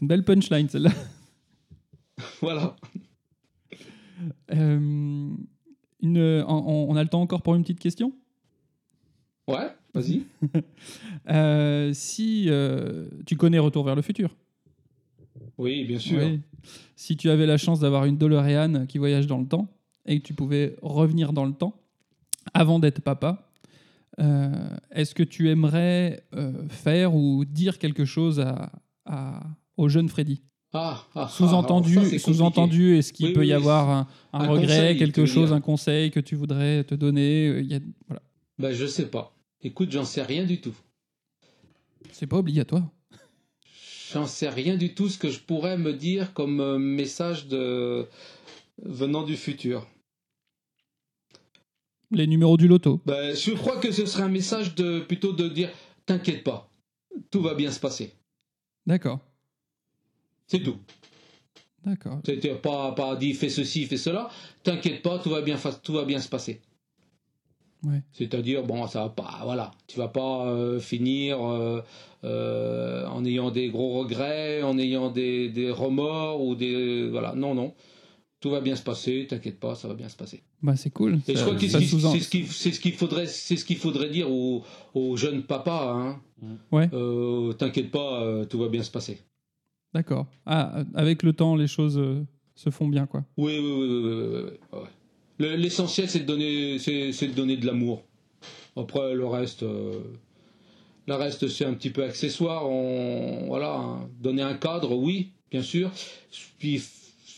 [0.00, 0.92] Une belle punchline, celle-là.
[2.40, 2.76] Voilà.
[4.52, 5.30] Euh,
[6.00, 8.12] une, on, on a le temps encore pour une petite question?
[9.46, 10.22] Ouais, vas-y.
[11.30, 14.28] Euh, Si euh, tu connais Retour vers le futur,
[15.58, 16.18] Oui, bien sûr.
[16.22, 16.40] Oui.
[16.96, 19.68] Si tu avais la chance d'avoir une DeLorean qui voyage dans le temps
[20.06, 21.74] et que tu pouvais revenir dans le temps
[22.52, 23.50] avant d'être papa,
[24.20, 28.70] euh, est-ce que tu aimerais euh, faire ou dire quelque chose à,
[29.06, 29.42] à-
[29.76, 30.42] au jeune Freddy?
[30.72, 34.40] Ah, ah, Sous-entendu, ah, c'est sous-entendu, est-ce qu'il Oui, peut oui, y avoir un, un
[34.40, 37.74] un regret, conseil, quelque chose, un conseil que tu voudrais te donner euh, il y
[37.76, 38.22] a- voilà.
[38.58, 39.36] Ben, je sais pas.
[39.62, 40.74] Écoute, j'en sais rien du tout.
[42.12, 42.88] C'est pas obligatoire.
[44.12, 48.06] J'en sais rien du tout ce que je pourrais me dire comme message de
[48.82, 49.86] venant du futur.
[52.10, 53.00] Les numéros du loto.
[53.06, 55.70] Ben, je crois que ce serait un message de plutôt de dire
[56.06, 56.70] t'inquiète pas,
[57.30, 58.14] tout va bien se passer.
[58.86, 59.20] D'accord.
[60.46, 60.76] C'est tout.
[61.84, 62.20] D'accord.
[62.24, 64.28] C'était pas pas dit fais ceci, fais cela.
[64.62, 66.60] T'inquiète pas, tout va bien tout va bien se passer.
[67.84, 68.02] Ouais.
[68.12, 71.82] C'est-à-dire bon, ça va pas, voilà, tu vas pas euh, finir euh,
[72.24, 77.54] euh, en ayant des gros regrets, en ayant des, des remords ou des voilà, non
[77.54, 77.74] non,
[78.44, 80.42] tout va bien se passer, t'inquiète pas, ça va bien se passer.
[80.62, 81.18] Bah, c'est cool.
[81.28, 85.44] Et je crois que c'est ce qu'il ce faudrait, ce qu faudrait dire aux, jeunes
[85.44, 85.94] papas.
[85.94, 86.20] Hein.
[86.70, 86.90] Ouais.
[86.92, 89.18] Euh, t'inquiète pas, euh, tout va bien se passer.
[89.94, 90.26] D'accord.
[90.44, 92.22] Ah, avec le temps, les choses euh,
[92.54, 93.24] se font bien, quoi.
[93.38, 94.80] Oui, oui, oui.
[95.40, 98.02] oui, L'essentiel, c'est de donner, c'est de donner de l'amour.
[98.76, 102.68] Après, le reste, le reste, c'est un petit peu accessoire.
[103.46, 104.10] Voilà, hein.
[104.20, 105.90] donner un cadre, oui, bien sûr.
[106.58, 106.82] Puis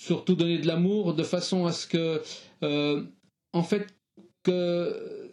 [0.07, 2.23] surtout donner de l'amour de façon à ce que,
[2.63, 3.05] euh,
[3.53, 3.93] en fait,
[4.45, 5.33] que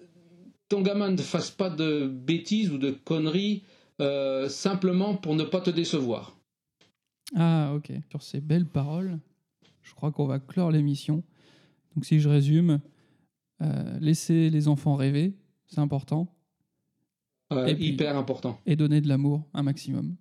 [0.68, 3.64] ton gamin ne fasse pas de bêtises ou de conneries
[4.02, 6.36] euh, simplement pour ne pas te décevoir.
[7.36, 7.92] Ah, ok.
[8.10, 9.20] Sur ces belles paroles,
[9.84, 11.24] je crois qu'on va clore l'émission.
[11.96, 12.80] Donc, si je résume,
[13.62, 15.34] euh, laisser les enfants rêver,
[15.68, 16.28] c'est important,
[17.52, 20.16] Euh, Et puis- hyper important, et donner de l'amour un maximum.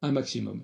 [0.00, 0.62] un maximum.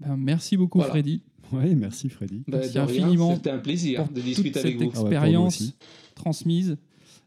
[0.00, 0.90] Ben, merci beaucoup, Voilà.
[0.94, 1.22] Freddy,
[1.64, 2.42] Oui, merci Freddy.
[2.46, 4.90] Merci infiniment C'était un plaisir pour de toute discuter cette avec vous.
[4.94, 5.74] Ah expérience
[6.14, 6.76] transmise.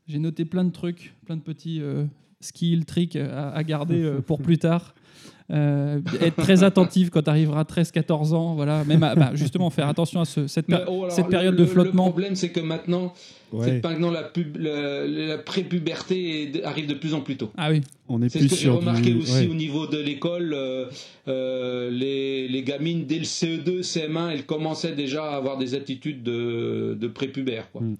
[0.08, 2.06] J'ai noté plein de trucs, plein de petits euh,
[2.40, 4.94] skills, tricks à, à garder euh, pour plus tard.
[5.52, 8.84] Euh, être très attentif quand tu arriveras à 13-14 ans, voilà.
[8.84, 11.60] Même à- bah, justement faire attention à ce- cette, oh, alors, cette le- période le,
[11.60, 12.06] de flottement.
[12.06, 13.14] Le problème, c'est que maintenant,
[13.52, 17.52] c'est Ouais, que maintenant la, pub, la, la prépuberté arrive de plus en plus tôt.
[17.58, 19.18] Ah oui, on est C'est plus ce que j'ai remarqué du...
[19.20, 19.48] aussi ouais.
[19.48, 20.54] au niveau de l'école.
[20.56, 20.86] euh,
[21.28, 25.76] euh, les, les gamines, dès le E CE2, CM1, elles commençaient déjà à avoir des
[25.76, 27.70] attitudes de, de prépubère.
[27.72, 27.82] Quoi.
[27.82, 27.96] Mm.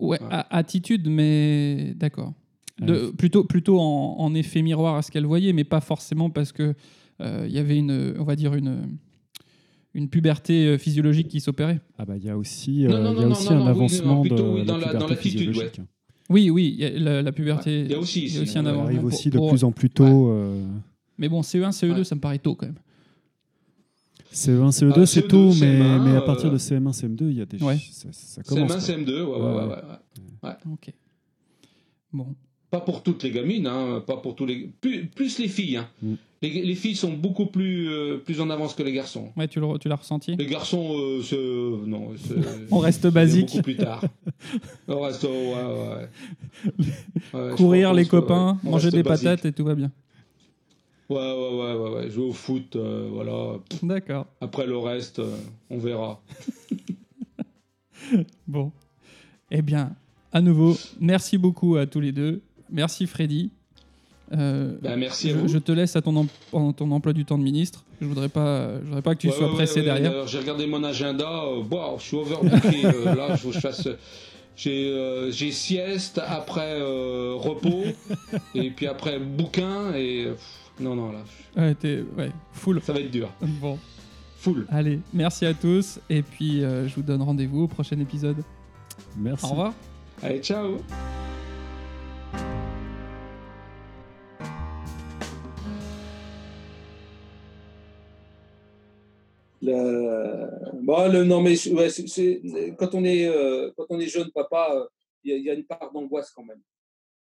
[0.00, 0.26] ouais, Ouais.
[0.30, 2.32] a- attitude, mais d'accord.
[2.80, 3.12] De- Ouais.
[3.12, 6.74] plutôt, plutôt en, en effet miroir à ce qu'elle voyait, mais pas forcément parce que
[7.20, 8.86] euh, il y avait une, on va dire une,
[9.94, 11.80] une puberté euh, physiologique qui s'opérait.
[11.98, 13.68] Ah bah il y a aussi, euh, non, y a non, aussi non, un oui,
[13.68, 15.16] avancement plutôt, de dans la la- dans puberté ouais.
[15.20, 15.80] physiologique.
[16.30, 17.70] Oui, oui, il y a la, la puberté.
[17.80, 17.84] Ouais.
[17.86, 18.86] Il y a aussi, il y a aussi si, un ouais, Elle avancement.
[18.98, 20.30] arrive aussi de pour- plus en plus tôt.
[20.30, 20.62] euh,
[21.18, 22.04] Mais bon, CE1, CE2, Ouais.
[22.04, 22.76] ça me paraît tôt quand même.
[24.30, 27.30] CE1, CE2, Ah, c'est CE2, tôt, mais, CM1, mais à partir euh, de CM1, CM2,
[27.30, 27.60] il y a des.
[27.62, 27.78] Ouais.
[27.90, 28.72] Ça, ça CM1, commence.
[28.72, 28.80] quoi.
[28.80, 30.50] CM2, ouais, ouais, ouais, Ouais.
[30.50, 30.54] ouais.
[30.72, 30.92] Ok.
[32.12, 32.26] Bon.
[32.70, 34.70] Pas pour toutes les gamines, hein, pas pour tous les.
[34.80, 35.78] Plus, plus les filles.
[35.78, 35.88] Hein.
[36.02, 36.14] Mm.
[36.42, 39.32] Les, les filles sont beaucoup plus, euh, plus en avance que les garçons.
[39.36, 40.36] Ouais, tu l'as ressenti?
[40.36, 42.10] Les garçons, euh, c'est- euh, non.
[42.16, 42.34] c'est-
[42.70, 43.46] On reste basique.
[43.50, 44.04] Beaucoup plus tard.
[44.88, 46.08] On reste, ouais, ouais.
[47.34, 49.24] Ouais, Courir les copains, ouais, manger des basique.
[49.28, 49.90] patates et tout va bien.
[51.08, 52.10] Ouais, ouais, ouais, ouais, ouais.
[52.10, 53.54] Jouer au foot, euh, voilà.
[53.82, 54.26] D'accord.
[54.42, 55.34] Après le reste, euh,
[55.70, 56.20] on verra.
[58.46, 58.72] Bon.
[59.50, 59.96] Eh bien,
[60.32, 62.42] à nouveau, merci beaucoup à tous les deux.
[62.70, 63.50] Merci Freddy.
[64.32, 65.48] Euh, Ben, merci à je, vous.
[65.48, 67.84] je te laisse à ton, em- en- ton emploi du temps de ministre.
[68.00, 70.10] Je voudrais pas, je voudrais pas que tu Ouais, sois ouais, pressé ouais, derrière.
[70.10, 71.44] d'ailleurs, J'ai regardé mon agenda.
[71.44, 72.84] euh, bon, je suis overbooké.
[72.84, 73.88] euh, là, il faut que je fasse.
[74.54, 77.84] J'ai euh, j'ai sieste, après euh, repos,
[78.54, 79.94] et puis après bouquin.
[79.94, 81.20] Et euh, pff, non, non, là,
[81.56, 82.80] Ouais, t'es- ouais, full.
[82.82, 83.30] ça va être dur.
[83.60, 83.78] Bon,
[84.36, 84.66] Full.
[84.68, 88.36] allez, merci à tous et puis euh, je vous donne rendez-vous au prochain épisode.
[89.16, 89.46] Merci.
[89.46, 89.72] Au revoir.
[90.22, 90.78] Allez, ciao.
[99.60, 101.88] Le- Bon, le- non, mais ouais,
[102.78, 104.86] quand, on est, euh, quand on est jeune papa, euh,
[105.24, 106.60] il y, a- il y a une part d'angoisse quand même.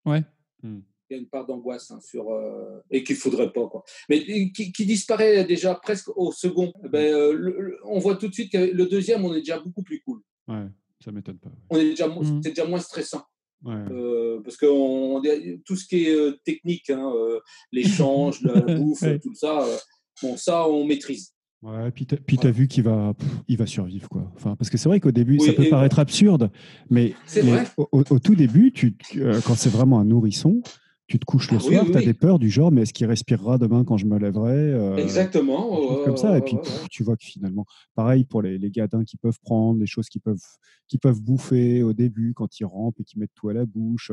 [0.06, 0.24] Ouais.
[0.64, 0.80] Hmm.
[1.10, 3.84] Il y a une part d'angoisse hein, sur euh, et qu'il faudrait pas quoi.
[4.10, 6.74] Mais qui, qui disparaît déjà presque au second.
[6.84, 9.60] Ben, euh, le- le- on voit tout de suite que le deuxième, on est déjà
[9.60, 10.20] beaucoup plus cool.
[10.50, 10.66] Ouais,
[11.04, 11.50] ça m'étonne pas.
[11.70, 12.42] On est déjà, Mhm.
[12.44, 13.24] c'est déjà moins stressant.
[13.64, 13.74] Ouais.
[13.90, 15.22] Euh, parce que on-
[15.66, 17.40] tout ce qui est euh, technique, hein, euh,
[17.72, 18.54] l'échange, la
[18.86, 19.18] bouffe, Ouais.
[19.20, 19.78] tout ça, euh,
[20.22, 21.34] bon, ça, on maîtrise.
[21.64, 24.32] Ouais, puis t'as, t'as vu qu'il va, pff, il va survivre quoi.
[24.36, 26.52] Enfin, parce que c'est vrai qu'au début, Oui, ça peut et- paraître absurde,
[26.90, 27.14] mais,
[27.78, 30.62] au, au- au tout début, tu, euh, quand c'est vraiment un nourrisson,
[31.08, 32.94] tu te couches le Ah soir, oui, tu as des peurs du genre, mais est-ce
[32.94, 35.98] qu'il respirera demain quand je me lèverai euh, Exactement.
[35.98, 36.32] ouais, comme ça.
[36.32, 36.88] ouais, Et puis ouais, pff, ouais.
[36.92, 40.22] tu vois que finalement, pareil pour les, les gadins qui peuvent prendre, les choses qu'ils
[40.22, 40.38] peuvent,
[40.88, 44.12] qu'ils peuvent bouffer au début quand ils rampent et qu'ils mettent tout à la bouche.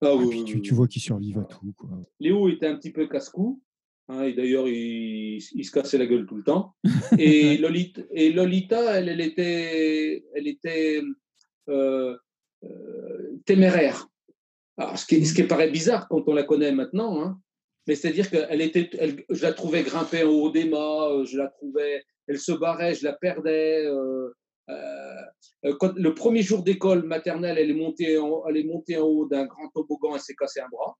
[0.00, 1.72] Ah et puis tu, vois qu'ils survivent à tout.
[1.76, 1.90] Quoi.
[2.20, 3.60] Léo était un petit peu casse-cou.
[4.08, 6.74] Hein, et d'ailleurs, il, il se cassait la gueule tout le temps.
[7.18, 11.02] Et Lolita, et Lolita elle, elle était, elle était
[11.68, 12.16] euh,
[12.64, 14.08] euh, téméraire.
[14.76, 17.40] Alors, ce, qui, ce qui paraît bizarre quand on la connaît maintenant, hein,
[17.86, 21.38] mais c'est-à-dire qu'elle était, elle, je la trouvais grimper en haut des mâts, euh, je
[21.38, 23.84] la trouvais, elle se barrait, je la perdais.
[23.86, 24.28] euh,
[24.70, 29.06] euh, quand, le premier jour d'école maternelle, elle est montée en, elle est montée en
[29.06, 30.96] haut d'un grand toboggan, elle s'est cassé un bras.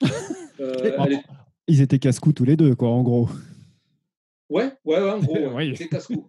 [0.60, 0.74] Euh,
[1.06, 1.22] elle est-
[1.68, 3.28] Ils étaient casse-cou tous les deux, quoi, en gros.
[4.48, 5.76] Ouais, ouais, ouais, en gros, ouais, Oui.
[5.76, 6.28] c'est casse-cou.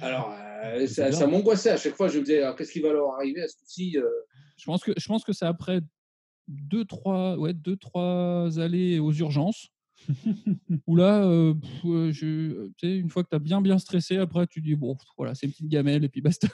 [0.00, 0.34] Alors,
[0.64, 2.08] euh, ça, m'angoissait à chaque fois.
[2.08, 4.06] Je me disais, alors, qu'est-ce qui va leur arriver à ce coup-ci euh,
[4.56, 5.80] Je pense que je pense que c'est après
[6.48, 9.68] deux trois ouais deux trois allées aux urgences
[10.88, 14.16] où là euh, pff, je tu sais une fois que tu as bien bien stressé
[14.16, 16.48] après tu dis bon voilà c'est une petite gamelle et puis basta.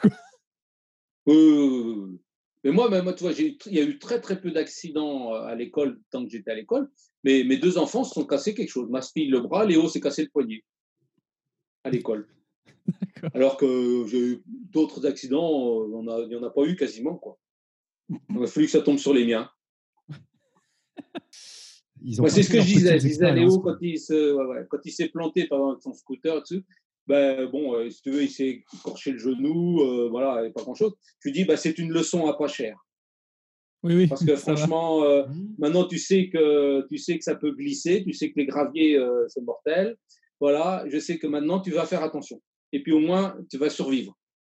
[2.66, 4.40] Mais moi, même, moi, tu vois, j'ai eu tr- il y a eu très très
[4.40, 6.90] peu d'accidents euh, à l'école tant que j'étais à l'école.
[7.26, 8.88] Mais mes deux enfants se sont cassés quelque chose.
[8.88, 10.62] Ma fille le bras, Léo s'est cassé le poignet
[11.82, 12.28] à l'école.
[13.34, 17.16] Alors que j'ai eu d'autres accidents, euh, on il n'y en a pas eu quasiment.
[17.16, 17.36] Quoi.
[18.30, 19.50] Il a fallu que ça tombe sur les miens.
[22.18, 23.00] Pas c'est ce que je disais.
[23.00, 23.72] Je disais à Léo quoi.
[23.72, 26.62] quand il se, ouais, ouais, quand il s'est planté par exemple, son scooter dessus,
[27.08, 30.62] ben bon, euh, si tu veux, il s'est écorché le genou, euh, voilà, et pas
[30.62, 30.94] grand chose.
[31.18, 32.85] Je lui dis, bah, c'est une leçon à pas cher.
[33.86, 34.06] Oui oui.
[34.08, 35.54] Parce que franchement, euh, Mmh.
[35.58, 38.96] maintenant tu sais que tu sais que ça peut glisser, tu sais que les graviers
[38.98, 39.96] euh, c'est mortel.
[40.40, 42.40] Voilà, je sais que maintenant tu vas faire attention.
[42.72, 44.12] Et puis au moins tu vas survivre.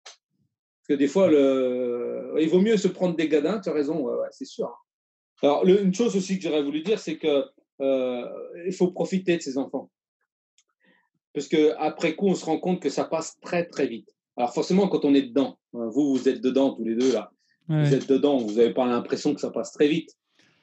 [0.05, 2.35] Parce que des fois, le...
[2.41, 3.61] il vaut mieux se prendre des gadins.
[3.61, 4.67] Tu as raison, ouais, ouais, c'est sûr.
[4.67, 4.75] hein.
[5.43, 7.45] Alors le- une chose aussi que j'aurais voulu dire, c'est que
[7.81, 8.25] euh,
[8.67, 9.91] il faut profiter de ces enfants.
[11.35, 14.09] Parce que après coup, on se rend compte que ça passe très très vite.
[14.37, 17.31] Alors forcément, quand on est dedans, hein, vous vous êtes dedans tous les deux là
[17.69, 17.85] Ouais.
[17.85, 20.11] vous êtes dedans, vous n'avez pas l'impression que ça passe très vite.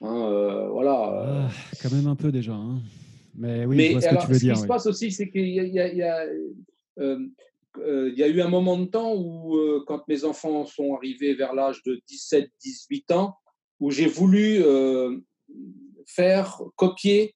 [0.01, 1.47] Hein, euh, voilà.
[1.47, 1.49] Ah,
[1.82, 2.53] quand même un peu déjà.
[2.53, 2.80] hein.
[3.38, 4.53] Mais oui, je Mais vois ce alors, que tu veux ce dire.
[4.56, 6.26] qui se passe aussi, c'est qu'il y y a-
[6.99, 7.20] euh,
[7.80, 11.53] euh, y eu un moment de temps où, euh, quand mes enfants sont arrivés vers
[11.53, 13.36] l'âge de 17-18 ans,
[13.82, 15.18] où j'ai voulu euh,
[16.06, 17.36] faire copier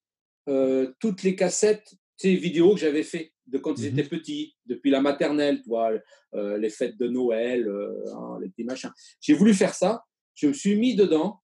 [0.99, 3.99] toutes les cassettes, ces vidéos que j'avais fait de quand ils Mhm.
[3.99, 5.91] étaient petits, depuis la maternelle, tu vois,
[6.33, 8.91] euh, les fêtes de Noël, euh, hein, les petits machins.
[9.19, 10.03] J'ai voulu faire ça,
[10.35, 11.41] je me suis mis dedans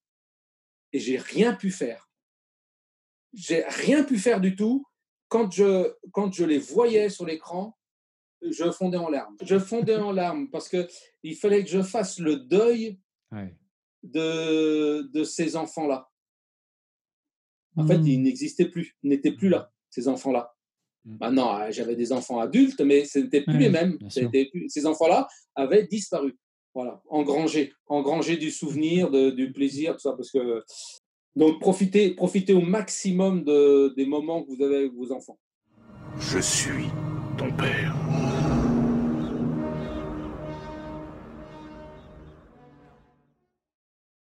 [0.93, 2.09] et j'ai rien pu faire.
[3.33, 4.85] J'ai rien pu faire du tout.
[5.27, 7.77] Quand je, quand je les voyais sur l'écran,
[8.41, 9.35] je fondais en larmes.
[9.43, 10.87] Je fondais en larmes parce que
[11.23, 12.99] il fallait que je fasse le deuil
[13.31, 13.57] Ouais.
[14.03, 16.09] de, de ces enfants-là.
[17.75, 18.07] En fait, Hmm.
[18.07, 20.54] ils n'existaient plus, ils n'étaient plus là, ces enfants-là.
[21.05, 21.17] Mm.
[21.19, 23.97] Maintenant, euh, j'avais des enfants adultes, mais ce n'était plus les mêmes.
[23.97, 26.35] plus- Ces enfants-là avaient disparu.
[26.73, 30.63] Voilà, engrangé, engrangé du souvenir, de- du plaisir, tout ça, parce que
[31.35, 35.37] donc profitez, profitez au maximum de, des moments que vous avez avec vos enfants.
[36.19, 36.85] Je suis
[37.37, 37.95] ton père.